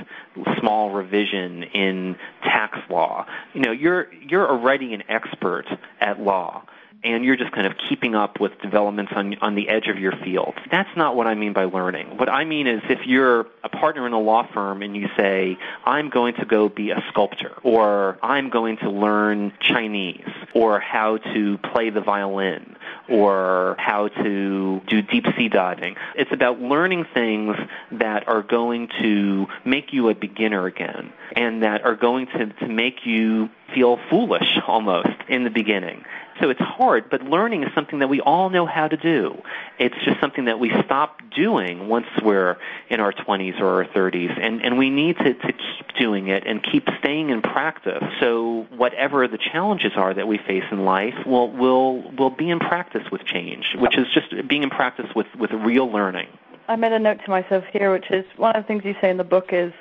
small 0.60 0.90
revision 0.90 1.62
in 1.62 2.16
tax 2.42 2.78
law, 2.90 3.26
you 3.54 3.60
know 3.60 3.72
you're 3.72 4.12
you're 4.12 4.48
already 4.48 4.94
an 4.94 5.02
expert 5.08 5.66
at 6.00 6.20
law 6.20 6.64
and 7.04 7.24
you're 7.24 7.36
just 7.36 7.52
kind 7.52 7.66
of 7.66 7.74
keeping 7.88 8.14
up 8.14 8.40
with 8.40 8.52
developments 8.60 9.12
on 9.14 9.36
on 9.40 9.54
the 9.54 9.68
edge 9.68 9.86
of 9.86 9.98
your 9.98 10.12
field. 10.24 10.54
That's 10.70 10.94
not 10.96 11.14
what 11.14 11.26
I 11.26 11.34
mean 11.34 11.52
by 11.52 11.64
learning. 11.64 12.16
What 12.16 12.28
I 12.28 12.44
mean 12.44 12.66
is 12.66 12.82
if 12.88 13.06
you're 13.06 13.46
a 13.62 13.68
partner 13.68 14.06
in 14.06 14.12
a 14.12 14.20
law 14.20 14.46
firm 14.52 14.82
and 14.82 14.96
you 14.96 15.08
say, 15.16 15.58
"I'm 15.84 16.10
going 16.10 16.34
to 16.34 16.44
go 16.44 16.68
be 16.68 16.90
a 16.90 17.02
sculptor," 17.10 17.52
or 17.62 18.18
"I'm 18.22 18.50
going 18.50 18.78
to 18.78 18.90
learn 18.90 19.52
Chinese," 19.60 20.28
or 20.54 20.80
how 20.80 21.18
to 21.18 21.58
play 21.58 21.90
the 21.90 22.00
violin, 22.00 22.76
or 23.08 23.76
how 23.78 24.08
to 24.08 24.80
do 24.86 25.02
deep 25.02 25.26
sea 25.36 25.48
diving. 25.48 25.96
It's 26.16 26.32
about 26.32 26.60
learning 26.60 27.06
things 27.14 27.56
that 27.92 28.28
are 28.28 28.42
going 28.42 28.88
to 29.00 29.46
make 29.64 29.92
you 29.92 30.08
a 30.08 30.14
beginner 30.14 30.66
again 30.66 31.12
and 31.36 31.62
that 31.62 31.84
are 31.84 31.94
going 31.94 32.26
to, 32.26 32.46
to 32.46 32.68
make 32.68 33.06
you 33.06 33.50
feel 33.74 33.98
foolish 34.10 34.58
almost 34.66 35.08
in 35.28 35.44
the 35.44 35.50
beginning. 35.50 36.04
So 36.40 36.50
it's 36.50 36.60
hard, 36.60 37.10
but 37.10 37.22
learning 37.22 37.64
is 37.64 37.70
something 37.74 37.98
that 37.98 38.08
we 38.08 38.20
all 38.20 38.50
know 38.50 38.66
how 38.66 38.86
to 38.88 38.96
do. 38.96 39.40
It's 39.78 39.94
just 40.04 40.20
something 40.20 40.44
that 40.44 40.60
we 40.60 40.70
stop 40.84 41.18
doing 41.34 41.88
once 41.88 42.06
we're 42.22 42.56
in 42.88 43.00
our 43.00 43.12
20s 43.12 43.60
or 43.60 43.66
our 43.66 43.84
30s, 43.86 44.38
and, 44.40 44.62
and 44.62 44.78
we 44.78 44.90
need 44.90 45.16
to, 45.18 45.34
to 45.34 45.52
keep 45.52 45.96
doing 45.98 46.28
it 46.28 46.46
and 46.46 46.62
keep 46.62 46.86
staying 47.00 47.30
in 47.30 47.42
practice. 47.42 48.02
So 48.20 48.66
whatever 48.76 49.26
the 49.26 49.38
challenges 49.38 49.92
are 49.96 50.14
that 50.14 50.28
we 50.28 50.38
face 50.38 50.64
in 50.70 50.84
life, 50.84 51.14
we'll, 51.26 51.50
we'll, 51.50 52.02
we'll 52.16 52.30
be 52.30 52.50
in 52.50 52.60
practice 52.60 53.10
with 53.10 53.24
change, 53.24 53.74
which 53.76 53.98
is 53.98 54.06
just 54.14 54.48
being 54.48 54.62
in 54.62 54.70
practice 54.70 55.06
with, 55.14 55.26
with 55.38 55.50
real 55.52 55.90
learning. 55.90 56.28
I 56.68 56.76
made 56.76 56.92
a 56.92 56.98
note 56.98 57.20
to 57.24 57.30
myself 57.30 57.64
here, 57.72 57.90
which 57.90 58.10
is 58.10 58.26
one 58.36 58.54
of 58.54 58.62
the 58.62 58.66
things 58.66 58.84
you 58.84 58.94
say 59.00 59.10
in 59.10 59.16
the 59.16 59.24
book 59.24 59.48
is 59.52 59.72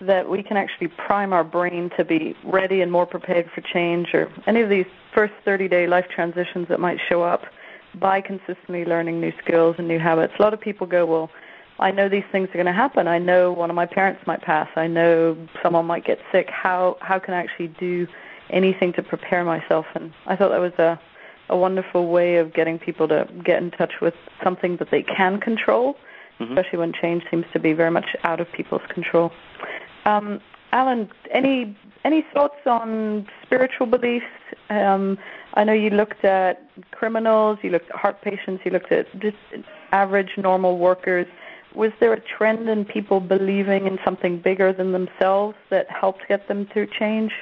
that 0.00 0.28
we 0.28 0.42
can 0.42 0.56
actually 0.56 0.88
prime 0.88 1.32
our 1.32 1.44
brain 1.44 1.90
to 1.96 2.04
be 2.04 2.34
ready 2.44 2.80
and 2.80 2.92
more 2.92 3.06
prepared 3.06 3.50
for 3.54 3.60
change 3.60 4.14
or 4.14 4.30
any 4.46 4.60
of 4.60 4.68
these 4.68 4.86
first 5.14 5.32
30 5.44 5.68
day 5.68 5.86
life 5.86 6.06
transitions 6.14 6.68
that 6.68 6.80
might 6.80 6.98
show 7.08 7.22
up 7.22 7.42
by 7.94 8.20
consistently 8.20 8.84
learning 8.84 9.20
new 9.20 9.32
skills 9.42 9.76
and 9.78 9.88
new 9.88 9.98
habits. 9.98 10.32
A 10.38 10.42
lot 10.42 10.54
of 10.54 10.60
people 10.60 10.86
go, 10.86 11.04
well, 11.06 11.30
I 11.80 11.90
know 11.90 12.08
these 12.08 12.24
things 12.32 12.48
are 12.50 12.54
going 12.54 12.66
to 12.66 12.72
happen. 12.72 13.06
I 13.06 13.18
know 13.18 13.52
one 13.52 13.70
of 13.70 13.76
my 13.76 13.86
parents 13.86 14.26
might 14.26 14.42
pass. 14.42 14.68
I 14.76 14.86
know 14.88 15.36
someone 15.62 15.86
might 15.86 16.04
get 16.04 16.18
sick. 16.32 16.48
How 16.50 16.96
how 17.00 17.18
can 17.18 17.34
I 17.34 17.38
actually 17.42 17.68
do 17.68 18.06
anything 18.50 18.92
to 18.94 19.02
prepare 19.02 19.44
myself? 19.44 19.86
And 19.94 20.12
I 20.26 20.34
thought 20.34 20.50
that 20.50 20.60
was 20.60 20.72
a 20.78 21.00
a 21.50 21.56
wonderful 21.56 22.08
way 22.08 22.36
of 22.36 22.52
getting 22.52 22.78
people 22.78 23.08
to 23.08 23.26
get 23.44 23.62
in 23.62 23.70
touch 23.70 23.94
with 24.02 24.14
something 24.42 24.76
that 24.76 24.90
they 24.90 25.02
can 25.02 25.40
control, 25.40 25.96
mm-hmm. 26.38 26.56
especially 26.56 26.78
when 26.78 26.92
change 26.92 27.22
seems 27.30 27.44
to 27.52 27.58
be 27.58 27.72
very 27.72 27.90
much 27.90 28.16
out 28.24 28.40
of 28.40 28.50
people's 28.52 28.82
control. 28.88 29.32
Um, 30.04 30.40
Alan, 30.72 31.10
any 31.30 31.76
any 32.04 32.24
thoughts 32.32 32.60
on 32.66 33.26
spiritual 33.42 33.86
beliefs? 33.86 34.26
Um, 34.70 35.18
I 35.54 35.64
know 35.64 35.72
you 35.72 35.90
looked 35.90 36.24
at 36.24 36.62
criminals, 36.92 37.58
you 37.62 37.70
looked 37.70 37.90
at 37.90 37.96
heart 37.96 38.22
patients, 38.22 38.62
you 38.64 38.70
looked 38.70 38.92
at 38.92 39.06
just 39.18 39.36
average 39.92 40.30
normal 40.36 40.78
workers. 40.78 41.26
Was 41.74 41.92
there 42.00 42.12
a 42.12 42.20
trend 42.20 42.68
in 42.68 42.84
people 42.84 43.20
believing 43.20 43.86
in 43.86 43.98
something 44.04 44.40
bigger 44.40 44.72
than 44.72 44.92
themselves 44.92 45.56
that 45.70 45.90
helped 45.90 46.26
get 46.28 46.48
them 46.48 46.66
through 46.72 46.88
change? 46.98 47.32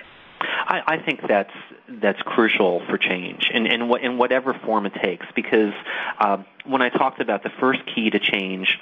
I, 0.40 0.80
I 0.86 0.96
think 0.98 1.20
that's 1.28 1.52
that's 1.88 2.20
crucial 2.22 2.82
for 2.88 2.98
change, 2.98 3.50
in 3.52 3.66
in, 3.66 3.82
in 3.98 4.18
whatever 4.18 4.54
form 4.54 4.86
it 4.86 4.94
takes. 4.94 5.26
Because 5.34 5.72
uh, 6.18 6.42
when 6.64 6.82
I 6.82 6.88
talked 6.88 7.20
about 7.20 7.42
the 7.42 7.50
first 7.60 7.80
key 7.94 8.10
to 8.10 8.18
change 8.18 8.78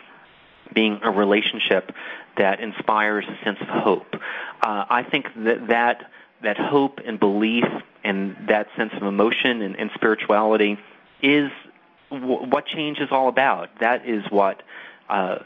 being 0.73 1.01
a 1.03 1.11
relationship 1.11 1.93
that 2.37 2.61
inspires 2.61 3.25
a 3.29 3.45
sense 3.45 3.59
of 3.61 3.69
hope. 3.69 4.15
Uh, 4.63 4.85
I 4.89 5.03
think 5.03 5.27
that 5.37 5.69
that 5.69 6.11
that 6.43 6.57
hope 6.59 7.01
and 7.05 7.19
belief 7.19 7.65
and 8.03 8.37
that 8.49 8.69
sense 8.77 8.93
of 8.95 9.03
emotion 9.03 9.63
and, 9.63 9.77
and 9.77 9.91
spirituality 9.95 10.79
is 11.23 11.51
w- 12.11 12.47
what 12.49 12.67
change 12.67 12.99
is 12.99 13.09
all 13.11 13.29
about. 13.29 13.71
That 13.81 14.07
is 14.07 14.25
what 14.31 14.63
uh, 15.09 15.39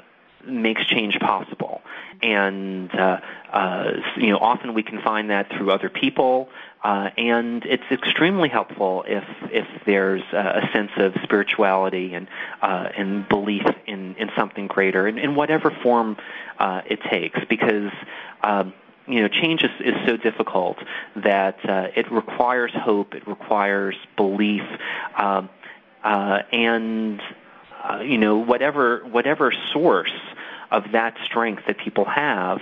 makes 0.47 0.85
change 0.87 1.19
possible. 1.19 1.83
And 2.23 2.93
uh, 2.95 3.21
uh, 3.53 3.93
you 4.17 4.31
know, 4.31 4.39
often 4.39 4.75
we 4.75 4.83
can 4.83 5.01
find 5.03 5.31
that 5.31 5.51
through 5.51 5.71
other 5.71 5.89
people, 5.89 6.49
uh, 6.83 7.11
and 7.17 7.65
it's 7.65 7.85
extremely 7.91 8.49
helpful 8.49 9.05
if 9.07 9.25
if 9.51 9.67
there's 9.87 10.23
a 10.33 10.69
sense 10.73 10.91
of 10.97 11.15
spirituality 11.23 12.15
and 12.15 12.29
uh, 12.61 12.89
and 12.97 13.29
belief 13.29 13.67
in 13.87 14.15
in 14.17 14.31
something 14.37 14.67
greater, 14.67 15.07
in, 15.07 15.19
in 15.19 15.35
whatever 15.35 15.71
form 15.83 16.17
uh, 16.59 16.83
it 16.87 17.01
takes, 17.11 17.41
because. 17.49 17.93
Um, 18.43 18.73
you 19.11 19.23
know, 19.23 19.29
change 19.29 19.63
is, 19.63 19.71
is 19.81 19.95
so 20.07 20.19
difficult 20.19 20.77
that 21.17 21.57
uh, 21.67 21.87
it 21.97 22.13
requires 22.13 22.71
hope, 22.75 23.15
it 23.15 23.27
requires 23.27 23.97
belief, 24.19 24.61
um, 25.17 25.49
and 26.05 27.19
uh, 27.83 28.01
you 28.01 28.19
know, 28.19 28.37
whatever 28.37 29.01
whatever 29.07 29.53
source 29.73 30.13
of 30.71 30.85
that 30.93 31.15
strength 31.25 31.63
that 31.67 31.79
people 31.79 32.05
have, 32.05 32.59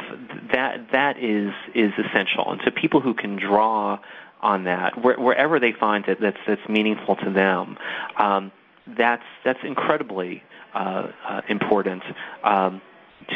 that 0.53 0.89
that 0.93 1.19
is 1.19 1.53
is 1.75 1.93
essential. 1.99 2.51
And 2.51 2.61
so 2.65 2.71
people 2.71 3.01
who 3.01 3.15
can 3.15 3.37
draw 3.37 3.99
on 4.41 4.65
that, 4.65 5.03
where, 5.03 5.19
wherever 5.19 5.59
they 5.59 5.73
find 5.73 6.07
it 6.07 6.21
that's 6.21 6.39
that's 6.47 6.69
meaningful 6.69 7.17
to 7.17 7.31
them, 7.31 7.79
um, 8.19 8.53
that's 8.87 9.25
that's 9.45 9.59
incredibly 9.65 10.43
uh, 10.75 11.09
uh, 11.29 11.41
important. 11.49 12.03
Um, 12.45 12.81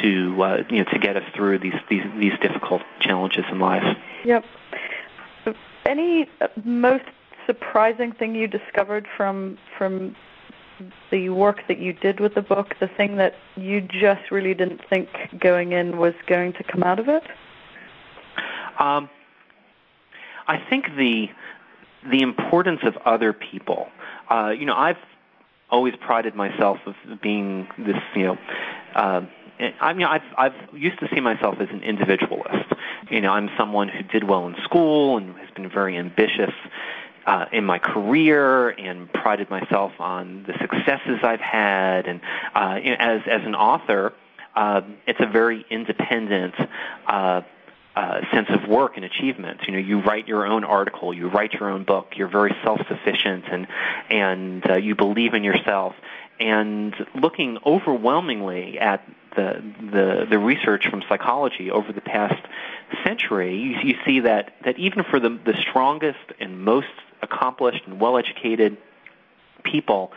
to 0.03 0.41
uh, 0.41 0.57
you 0.71 0.79
know 0.79 0.91
to 0.93 0.99
get 1.01 1.17
us 1.17 1.25
through 1.35 1.59
these 1.59 1.75
these 1.89 2.05
these 2.21 2.33
difficult 2.41 2.83
challenges 3.01 3.45
in 3.51 3.59
life. 3.59 3.83
Yep. 4.25 4.45
Any 5.85 6.29
uh, 6.41 6.47
most 6.65 7.05
surprising 7.47 8.13
thing 8.13 8.37
you 8.37 8.47
discovered 8.47 9.09
from 9.17 9.59
from 9.77 10.15
the 11.11 11.29
work 11.29 11.63
that 11.69 11.79
you 11.79 11.93
did 11.93 12.21
with 12.21 12.35
the 12.35 12.43
book, 12.43 12.75
the 12.81 12.89
thing 12.89 13.17
that 13.17 13.35
you 13.57 13.81
just 13.81 14.31
really 14.31 14.55
didn't 14.55 14.81
think 14.89 15.09
going 15.39 15.73
in 15.73 15.99
was 15.99 16.15
going 16.27 16.53
to 16.55 16.65
come 16.65 16.83
out 16.83 16.99
of 16.99 17.09
it? 17.09 17.23
Um, 18.79 19.09
I 20.47 20.59
think 20.69 20.87
the 20.97 21.27
the 22.11 22.23
importance 22.23 22.81
of 22.83 22.97
other 23.05 23.33
people. 23.33 23.89
Uh, 24.31 24.55
you 24.59 24.65
know, 24.65 24.75
I've 24.75 24.97
always 25.71 25.95
prided 26.01 26.35
myself 26.35 26.79
of 26.87 26.95
being 27.21 27.69
this, 27.79 27.97
you 28.17 28.25
know, 28.25 28.39
uh, 28.95 29.21
I 29.81 29.93
mean, 29.93 30.07
I've 30.07 30.23
I've 30.39 30.55
used 30.73 30.99
to 31.01 31.09
see 31.15 31.21
myself 31.21 31.57
as 31.61 31.69
an 31.71 31.83
individualist. 31.83 32.73
You 33.11 33.21
know, 33.21 33.31
I'm 33.31 33.51
someone 33.59 33.89
who 33.89 34.03
did 34.03 34.25
well 34.25 34.47
in 34.47 34.55
school 34.65 35.19
and 35.19 35.37
has 35.37 35.51
been 35.55 35.69
very 35.69 35.97
ambitious 35.99 36.55
uh, 37.27 37.47
in 37.53 37.65
my 37.65 37.79
career 37.79 38.71
and 38.71 39.13
prided 39.13 39.51
myself 39.51 39.93
on 39.99 40.45
the 40.45 40.55
successes 40.61 41.21
I've 41.23 41.41
had. 41.41 42.07
And 42.07 42.21
uh, 42.55 42.79
as 42.99 43.23
as 43.27 43.43
an 43.45 43.55
author, 43.55 44.13
uh, 44.55 44.83
it's 45.07 45.21
a 45.21 45.27
very 45.27 45.65
independent. 45.71 46.55
Uh, 47.07 47.43
uh, 47.97 48.21
sense 48.33 48.47
of 48.51 48.69
work 48.69 48.93
and 48.97 49.05
achievement. 49.05 49.61
You 49.67 49.73
know, 49.73 49.79
you 49.81 50.01
write 50.01 50.29
your 50.29 50.47
own 50.47 50.63
article, 50.63 51.13
you 51.13 51.29
write 51.29 51.53
your 51.55 51.69
own 51.69 51.85
book. 51.85 52.13
You're 52.15 52.29
very 52.29 52.55
self-sufficient, 52.63 53.47
and 53.51 53.67
and 54.09 54.71
uh, 54.71 54.77
you 54.77 54.95
believe 54.95 55.35
in 55.35 55.43
yourself. 55.43 55.95
And 56.39 56.95
looking 57.15 57.59
overwhelmingly 57.67 58.79
at 58.79 59.05
the 59.37 59.61
the 59.81 60.27
the 60.31 60.39
research 60.39 60.87
from 60.89 61.03
psychology 61.09 61.71
over 61.71 61.93
the 61.93 62.01
past 62.01 62.41
century, 63.05 63.57
you, 63.59 63.77
you 63.83 63.97
see 64.07 64.21
that 64.21 64.55
that 64.65 64.79
even 64.79 65.03
for 65.11 65.19
the 65.19 65.31
the 65.45 65.55
strongest 65.69 66.33
and 66.39 66.61
most 66.61 66.87
accomplished 67.23 67.83
and 67.87 68.01
well-educated 68.01 68.77
people 69.63 70.13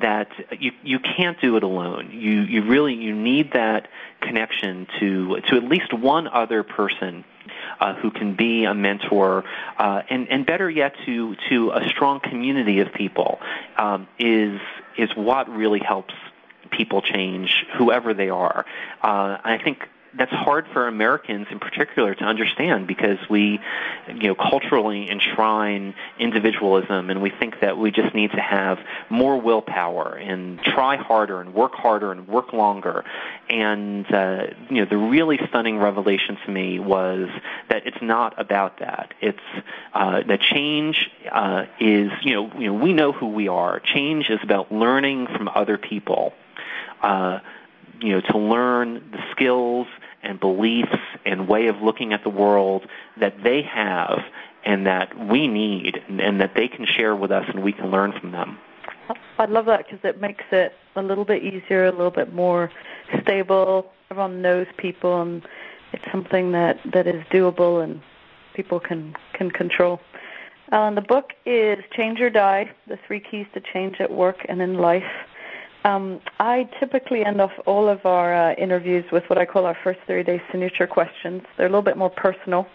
that 0.00 0.28
you 0.58 0.70
you 0.82 0.98
can't 1.00 1.40
do 1.40 1.56
it 1.56 1.62
alone. 1.62 2.10
You 2.12 2.42
you 2.42 2.64
really 2.64 2.94
you 2.94 3.14
need 3.14 3.52
that 3.52 3.88
connection 4.20 4.86
to 5.00 5.40
to 5.48 5.56
at 5.56 5.64
least 5.64 5.92
one 5.92 6.28
other 6.28 6.62
person 6.62 7.24
uh, 7.80 7.94
who 7.94 8.10
can 8.10 8.34
be 8.36 8.64
a 8.64 8.74
mentor, 8.74 9.44
uh, 9.78 10.02
and 10.08 10.28
and 10.28 10.46
better 10.46 10.70
yet 10.70 10.94
to 11.06 11.34
to 11.48 11.70
a 11.72 11.88
strong 11.88 12.20
community 12.20 12.80
of 12.80 12.92
people 12.92 13.40
um, 13.76 14.06
is 14.18 14.60
is 14.96 15.10
what 15.16 15.48
really 15.48 15.80
helps 15.80 16.14
people 16.70 17.02
change, 17.02 17.64
whoever 17.76 18.14
they 18.14 18.30
are. 18.30 18.64
Uh, 19.02 19.36
I 19.44 19.58
think 19.62 19.88
that's 20.16 20.32
hard 20.32 20.66
for 20.72 20.88
Americans 20.88 21.46
in 21.50 21.58
particular 21.58 22.14
to 22.14 22.24
understand 22.24 22.86
because 22.86 23.18
we, 23.30 23.60
you 24.08 24.28
know, 24.28 24.34
culturally 24.34 25.08
enshrine 25.10 25.94
individualism 26.18 27.08
and 27.08 27.22
we 27.22 27.30
think 27.30 27.60
that 27.60 27.78
we 27.78 27.90
just 27.90 28.14
need 28.14 28.30
to 28.32 28.40
have 28.40 28.78
more 29.08 29.40
willpower 29.40 30.14
and 30.14 30.60
try 30.62 30.96
harder 30.96 31.40
and 31.40 31.54
work 31.54 31.74
harder 31.74 32.12
and 32.12 32.28
work 32.28 32.52
longer. 32.52 33.04
And, 33.48 34.12
uh, 34.12 34.46
you 34.68 34.82
know, 34.82 34.86
the 34.88 34.98
really 34.98 35.38
stunning 35.48 35.78
revelation 35.78 36.36
to 36.44 36.50
me 36.50 36.78
was 36.78 37.28
that 37.68 37.86
it's 37.86 38.02
not 38.02 38.38
about 38.38 38.80
that. 38.80 39.14
It's, 39.20 39.38
uh, 39.94 40.22
that 40.28 40.40
change, 40.40 41.10
uh, 41.30 41.64
is, 41.80 42.10
you 42.22 42.34
know, 42.34 42.52
you 42.58 42.66
know, 42.66 42.74
we 42.74 42.92
know 42.92 43.12
who 43.12 43.28
we 43.28 43.48
are. 43.48 43.80
Change 43.80 44.28
is 44.28 44.40
about 44.42 44.70
learning 44.70 45.26
from 45.26 45.48
other 45.48 45.78
people. 45.78 46.34
Uh, 47.02 47.40
you 48.02 48.12
know, 48.12 48.20
to 48.20 48.38
learn 48.38 48.94
the 49.12 49.18
skills 49.30 49.86
and 50.22 50.38
beliefs 50.38 50.96
and 51.24 51.48
way 51.48 51.68
of 51.68 51.76
looking 51.82 52.12
at 52.12 52.22
the 52.22 52.30
world 52.30 52.86
that 53.18 53.34
they 53.42 53.62
have 53.62 54.18
and 54.64 54.86
that 54.86 55.16
we 55.28 55.48
need 55.48 55.98
and 56.08 56.40
that 56.40 56.52
they 56.54 56.68
can 56.68 56.86
share 56.86 57.16
with 57.16 57.30
us 57.30 57.44
and 57.48 57.62
we 57.62 57.72
can 57.72 57.90
learn 57.90 58.12
from 58.20 58.32
them. 58.32 58.58
I 59.38 59.46
love 59.46 59.66
that 59.66 59.84
because 59.84 60.00
it 60.04 60.20
makes 60.20 60.44
it 60.52 60.72
a 60.96 61.02
little 61.02 61.24
bit 61.24 61.42
easier, 61.42 61.86
a 61.86 61.90
little 61.90 62.10
bit 62.10 62.32
more 62.32 62.70
stable. 63.22 63.90
Everyone 64.10 64.42
knows 64.42 64.66
people, 64.76 65.22
and 65.22 65.42
it's 65.92 66.04
something 66.12 66.52
that, 66.52 66.78
that 66.92 67.06
is 67.06 67.22
doable 67.32 67.82
and 67.82 68.00
people 68.54 68.80
can 68.80 69.14
can 69.32 69.50
control. 69.50 70.00
Uh, 70.70 70.90
the 70.94 71.00
book 71.00 71.32
is 71.44 71.78
Change 71.96 72.20
or 72.20 72.30
Die: 72.30 72.70
The 72.86 72.98
Three 73.06 73.20
Keys 73.20 73.46
to 73.54 73.60
Change 73.72 73.96
at 74.00 74.10
Work 74.10 74.44
and 74.48 74.60
in 74.62 74.74
Life. 74.74 75.02
Um, 75.84 76.20
I 76.38 76.68
typically 76.78 77.24
end 77.24 77.40
off 77.40 77.52
all 77.66 77.88
of 77.88 78.06
our 78.06 78.34
uh, 78.34 78.54
interviews 78.54 79.04
with 79.10 79.24
what 79.28 79.38
I 79.38 79.44
call 79.44 79.66
our 79.66 79.76
first 79.82 80.00
30 80.06 80.24
day 80.24 80.42
signature 80.50 80.86
questions. 80.86 81.42
They're 81.56 81.66
a 81.66 81.70
little 81.70 81.82
bit 81.82 81.96
more 81.96 82.10
personal. 82.10 82.66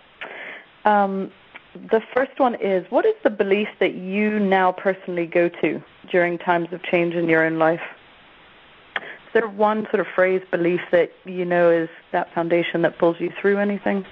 Um, 0.84 1.32
the 1.74 2.02
first 2.14 2.40
one 2.40 2.56
is 2.56 2.86
What 2.90 3.06
is 3.06 3.14
the 3.24 3.30
belief 3.30 3.68
that 3.80 3.94
you 3.94 4.40
now 4.40 4.72
personally 4.72 5.26
go 5.26 5.50
to 5.62 5.82
during 6.12 6.38
times 6.38 6.70
of 6.72 6.82
change 6.84 7.14
in 7.14 7.30
your 7.30 7.46
own 7.46 7.58
life? 7.58 7.82
Is 8.96 9.34
there 9.34 9.48
one 9.48 9.84
sort 9.92 10.00
of 10.00 10.08
phrase, 10.16 10.42
belief 10.52 10.82
that 10.92 11.12
you 11.26 11.46
know 11.46 11.70
is 11.70 11.90
that 12.12 12.34
foundation 12.34 12.82
that 12.82 12.98
pulls 12.98 13.18
you 13.20 13.32
through 13.40 13.60
anything? 13.60 14.06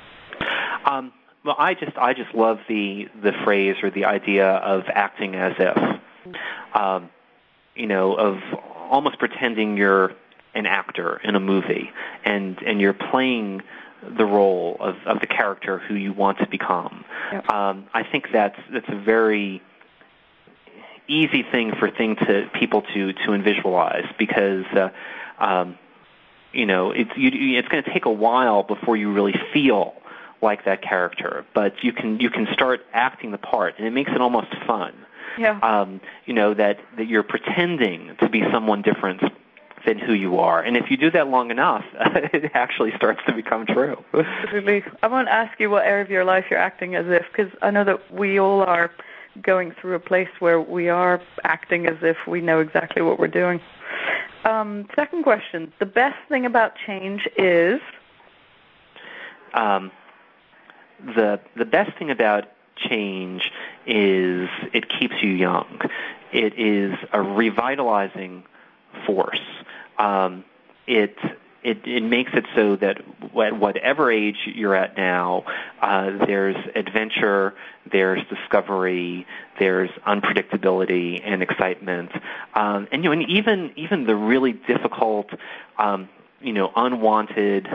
Um, 0.86 1.12
well, 1.44 1.56
I 1.58 1.74
just 1.74 1.98
I 1.98 2.14
just 2.14 2.34
love 2.36 2.60
the 2.68 3.08
the 3.24 3.32
phrase 3.44 3.76
or 3.82 3.90
the 3.90 4.06
idea 4.06 4.48
of 4.48 4.84
acting 4.94 5.36
as 5.36 5.54
if, 5.58 5.78
um, 6.74 7.10
you 7.76 7.88
know, 7.88 8.14
of 8.16 8.38
almost 8.86 9.20
pretending 9.20 9.78
you're 9.78 10.14
an 10.54 10.66
actor 10.66 11.20
in 11.24 11.36
a 11.36 11.40
movie 11.40 11.92
and 12.24 12.62
and 12.64 12.80
you're 12.80 12.94
playing 12.94 13.62
the 14.18 14.26
role 14.26 14.78
of, 14.80 14.96
of 15.06 15.20
the 15.20 15.28
character 15.28 15.80
who 15.80 15.96
you 15.96 16.14
want 16.14 16.38
to 16.38 16.48
become. 16.48 17.04
Yep. 17.32 17.52
Um, 17.52 17.88
I 17.94 18.04
think 18.04 18.28
that's 18.32 18.60
that's 18.72 18.88
a 18.90 18.96
very 18.96 19.62
easy 21.08 21.44
thing 21.44 21.74
for 21.78 21.90
thing 21.90 22.16
to 22.16 22.50
people 22.54 22.82
to 22.94 23.14
to 23.14 23.38
visualize 23.42 24.06
because 24.18 24.66
uh, 24.76 24.90
um, 25.44 25.78
you 26.54 26.66
know 26.66 26.92
it's 26.92 27.12
you, 27.16 27.58
it's 27.58 27.68
going 27.68 27.84
to 27.84 27.94
take 27.94 28.06
a 28.06 28.12
while 28.12 28.64
before 28.64 28.96
you 28.96 29.12
really 29.12 29.36
feel 29.54 29.94
like 30.42 30.66
that 30.66 30.82
character, 30.82 31.46
but 31.54 31.84
you 31.84 31.92
can 31.92 32.20
you 32.20 32.30
can 32.30 32.48
start 32.54 32.82
acting 32.94 33.32
the 33.32 33.38
part, 33.38 33.76
and 33.78 33.88
it 33.88 33.92
makes 33.92 34.12
it 34.12 34.22
almost 34.22 34.54
fun. 34.68 34.94
Yeah. 35.38 35.60
Um, 35.62 36.02
you 36.26 36.34
know 36.34 36.54
that 36.54 36.80
that 36.98 37.08
you're 37.08 37.24
pretending 37.24 38.16
to 38.20 38.30
be 38.30 38.42
someone 38.52 38.82
different 38.82 39.22
than 39.86 40.00
who 40.00 40.14
you 40.14 40.40
are, 40.40 40.62
and 40.62 40.76
if 40.76 40.90
you 40.90 40.98
do 40.98 41.12
that 41.12 41.28
long 41.28 41.52
enough, 41.52 41.86
it 42.34 42.52
actually 42.54 42.92
starts 42.96 43.20
to 43.28 43.34
become 43.34 43.66
true. 43.66 43.98
Absolutely. 44.14 44.84
I 45.04 45.08
want 45.08 45.28
to 45.28 45.34
ask 45.34 45.60
you 45.60 45.70
what 45.70 45.86
area 45.86 46.04
of 46.04 46.10
your 46.10 46.26
life 46.26 46.46
you're 46.50 46.60
acting 46.60 46.96
as 46.96 47.06
if, 47.08 47.26
because 47.32 47.52
I 47.62 47.72
know 47.72 47.84
that 47.84 48.12
we 48.12 48.40
all 48.40 48.62
are 48.62 48.92
going 49.42 49.74
through 49.80 49.96
a 49.96 50.00
place 50.00 50.30
where 50.40 50.62
we 50.62 50.90
are 50.90 51.22
acting 51.44 51.86
as 51.88 51.98
if 52.02 52.18
we 52.28 52.42
know 52.42 52.62
exactly 52.62 53.02
what 53.02 53.20
we're 53.20 53.28
doing. 53.28 53.60
Um, 54.44 54.88
second 54.96 55.24
question: 55.24 55.72
the 55.80 55.86
best 55.86 56.18
thing 56.30 56.46
about 56.46 56.74
change 56.86 57.28
is. 57.38 57.80
Um, 59.54 59.92
the 61.00 61.40
the 61.56 61.66
best 61.66 61.98
thing 61.98 62.10
about 62.10 62.46
change 62.76 63.52
is 63.86 64.50
it 64.74 64.86
keeps 64.90 65.16
you 65.22 65.32
young. 65.32 65.80
It 66.32 66.60
is 66.60 66.94
a 67.14 67.22
revitalizing 67.22 68.44
force. 69.06 69.42
Um, 69.98 70.44
it 70.88 71.18
it, 71.66 71.80
it 71.88 72.04
makes 72.04 72.32
it 72.36 72.46
so 72.56 72.76
that 72.76 73.02
at 73.42 73.60
whatever 73.60 74.12
age 74.12 74.38
you're 74.46 74.76
at 74.76 74.96
now, 74.96 75.46
uh, 75.82 76.12
there's 76.28 76.56
adventure, 76.76 77.56
there's 77.92 78.22
discovery, 78.28 79.26
there's 79.58 79.90
unpredictability 80.06 81.22
and 81.26 81.42
excitement, 81.42 82.12
um, 82.54 82.88
and 82.92 83.04
you 83.04 83.10
know, 83.10 83.14
and 83.14 83.28
even 83.28 83.72
even 83.76 84.06
the 84.06 84.16
really 84.16 84.54
difficult, 84.54 85.30
um, 85.80 86.08
you 86.40 86.54
know, 86.54 86.72
unwanted. 86.76 87.68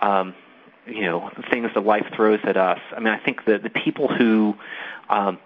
Um, 0.00 0.34
you 0.84 1.02
know 1.02 1.30
things 1.48 1.70
that 1.74 1.86
life 1.86 2.06
throws 2.16 2.40
at 2.42 2.56
us. 2.56 2.80
I 2.96 2.98
mean, 2.98 3.14
I 3.14 3.18
think 3.18 3.44
that 3.44 3.62
the 3.62 3.70
people 3.70 4.08
who 4.08 4.54
um, 5.08 5.38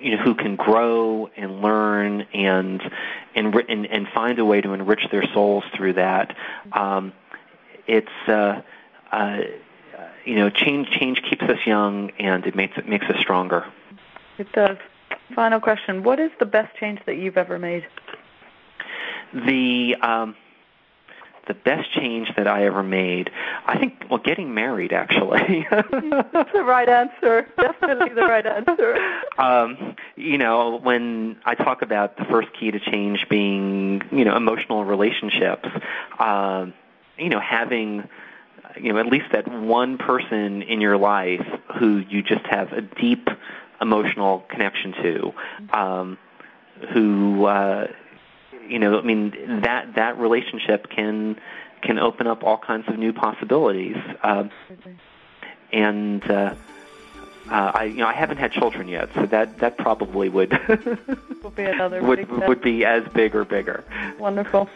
you 0.00 0.16
know 0.16 0.22
who 0.22 0.34
can 0.34 0.56
grow 0.56 1.28
and 1.36 1.60
learn 1.60 2.22
and 2.32 2.82
and 3.34 3.54
and, 3.54 3.86
and 3.86 4.08
find 4.08 4.38
a 4.38 4.44
way 4.44 4.60
to 4.60 4.72
enrich 4.72 5.06
their 5.10 5.26
souls 5.32 5.64
through 5.74 5.94
that. 5.94 6.36
Um, 6.72 7.12
it's 7.86 8.08
uh, 8.28 8.62
uh, 9.12 9.38
you 10.24 10.36
know 10.36 10.50
change 10.50 10.90
change 10.90 11.22
keeps 11.22 11.42
us 11.42 11.58
young 11.66 12.10
and 12.18 12.46
it 12.46 12.54
makes 12.54 12.76
it 12.76 12.88
makes 12.88 13.06
us 13.06 13.16
stronger. 13.20 13.66
It 14.38 14.50
does. 14.52 14.78
Final 15.34 15.60
question: 15.60 16.02
What 16.02 16.18
is 16.18 16.30
the 16.38 16.46
best 16.46 16.76
change 16.76 17.00
that 17.06 17.16
you've 17.16 17.36
ever 17.36 17.58
made? 17.58 17.86
The 19.32 19.96
um, 20.00 20.36
the 21.46 21.54
best 21.54 21.92
change 21.92 22.28
that 22.36 22.46
I 22.46 22.66
ever 22.66 22.82
made. 22.82 23.30
I 23.66 23.78
think, 23.78 24.04
well, 24.10 24.18
getting 24.18 24.54
married 24.54 24.92
actually. 24.92 25.66
That's 25.70 26.52
the 26.52 26.64
right 26.64 26.88
answer. 26.88 27.48
Definitely 27.56 28.14
the 28.14 28.22
right 28.22 28.46
answer. 28.46 28.96
Um, 29.38 29.96
you 30.16 30.38
know, 30.38 30.78
when 30.82 31.36
I 31.44 31.54
talk 31.54 31.82
about 31.82 32.16
the 32.16 32.24
first 32.24 32.48
key 32.58 32.70
to 32.70 32.80
change 32.80 33.26
being, 33.28 34.02
you 34.10 34.24
know, 34.24 34.36
emotional 34.36 34.84
relationships, 34.84 35.68
um, 36.18 36.72
you 37.18 37.28
know, 37.28 37.40
having 37.40 38.08
you 38.76 38.92
know 38.92 38.98
at 38.98 39.06
least 39.06 39.26
that 39.32 39.46
one 39.48 39.98
person 39.98 40.62
in 40.62 40.80
your 40.80 40.96
life 40.96 41.46
who 41.78 41.98
you 41.98 42.22
just 42.22 42.44
have 42.46 42.72
a 42.72 42.80
deep 42.80 43.28
emotional 43.80 44.44
connection 44.48 44.92
to 44.92 45.32
um 45.76 46.18
who 46.92 47.44
uh 47.44 47.86
you 48.68 48.78
know, 48.78 48.98
I 48.98 49.02
mean 49.02 49.60
that 49.62 49.94
that 49.94 50.18
relationship 50.18 50.88
can 50.88 51.40
can 51.82 51.98
open 51.98 52.26
up 52.26 52.42
all 52.42 52.58
kinds 52.58 52.88
of 52.88 52.98
new 52.98 53.12
possibilities. 53.12 53.96
Uh, 54.22 54.48
and 55.72 56.28
uh, 56.30 56.54
uh, 57.50 57.72
I, 57.74 57.84
you 57.84 57.96
know, 57.96 58.06
I 58.06 58.14
haven't 58.14 58.38
had 58.38 58.52
children 58.52 58.88
yet, 58.88 59.10
so 59.14 59.26
that 59.26 59.58
that 59.58 59.76
probably 59.76 60.28
would 60.28 60.58
would 61.42 61.54
be 61.54 61.64
another 61.64 62.02
would 62.08 62.28
would 62.30 62.62
be 62.62 62.84
as 62.84 63.06
big 63.08 63.34
or 63.34 63.44
bigger. 63.44 63.84
Wonderful, 64.18 64.68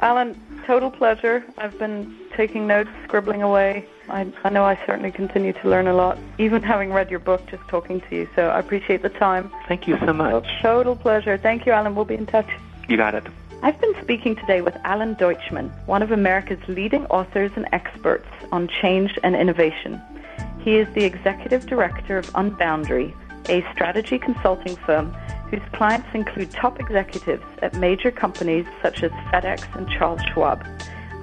Alan. 0.00 0.40
Total 0.66 0.90
pleasure. 0.90 1.44
I've 1.58 1.76
been 1.80 2.16
taking 2.36 2.68
notes, 2.68 2.90
scribbling 3.04 3.42
away. 3.42 3.84
I, 4.08 4.32
I 4.44 4.50
know 4.50 4.64
I 4.64 4.78
certainly 4.86 5.10
continue 5.10 5.52
to 5.52 5.68
learn 5.68 5.88
a 5.88 5.94
lot, 5.94 6.18
even 6.38 6.62
having 6.62 6.92
read 6.92 7.10
your 7.10 7.18
book, 7.18 7.44
just 7.48 7.66
talking 7.68 8.00
to 8.02 8.14
you. 8.14 8.28
So 8.36 8.48
I 8.48 8.60
appreciate 8.60 9.02
the 9.02 9.08
time. 9.08 9.50
Thank 9.66 9.88
you 9.88 9.98
so 9.98 10.12
much. 10.12 10.46
Total 10.60 10.94
pleasure. 10.94 11.36
Thank 11.36 11.66
you, 11.66 11.72
Alan. 11.72 11.96
We'll 11.96 12.04
be 12.04 12.14
in 12.14 12.26
touch. 12.26 12.48
You 12.88 12.96
got 12.96 13.14
it. 13.14 13.24
I've 13.62 13.80
been 13.80 13.94
speaking 14.02 14.34
today 14.34 14.60
with 14.60 14.76
Alan 14.84 15.14
Deutschman, 15.14 15.70
one 15.86 16.02
of 16.02 16.10
America's 16.10 16.58
leading 16.66 17.06
authors 17.06 17.52
and 17.54 17.68
experts 17.72 18.26
on 18.50 18.68
change 18.68 19.16
and 19.22 19.36
innovation. 19.36 20.00
He 20.60 20.76
is 20.76 20.92
the 20.94 21.04
executive 21.04 21.66
director 21.66 22.18
of 22.18 22.26
Unboundary, 22.32 23.14
a 23.48 23.64
strategy 23.72 24.18
consulting 24.18 24.76
firm 24.76 25.12
whose 25.50 25.62
clients 25.72 26.08
include 26.12 26.50
top 26.50 26.80
executives 26.80 27.44
at 27.60 27.74
major 27.74 28.10
companies 28.10 28.66
such 28.80 29.02
as 29.02 29.10
FedEx 29.32 29.74
and 29.76 29.88
Charles 29.90 30.22
Schwab. 30.32 30.64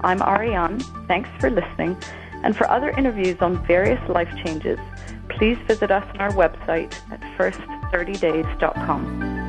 I'm 0.02 0.22
Ariane. 0.22 0.80
Thanks 1.08 1.30
for 1.40 1.50
listening. 1.50 1.98
And 2.44 2.56
for 2.56 2.70
other 2.70 2.92
interviews 2.92 3.38
on 3.42 3.66
various 3.66 4.00
life 4.08 4.30
changes, 4.46 4.80
please 5.28 5.58
visit 5.68 5.92
us 5.92 6.06
on 6.14 6.22
our 6.22 6.32
website 6.32 6.94
at 7.12 7.20
first30days.com. 7.38 9.49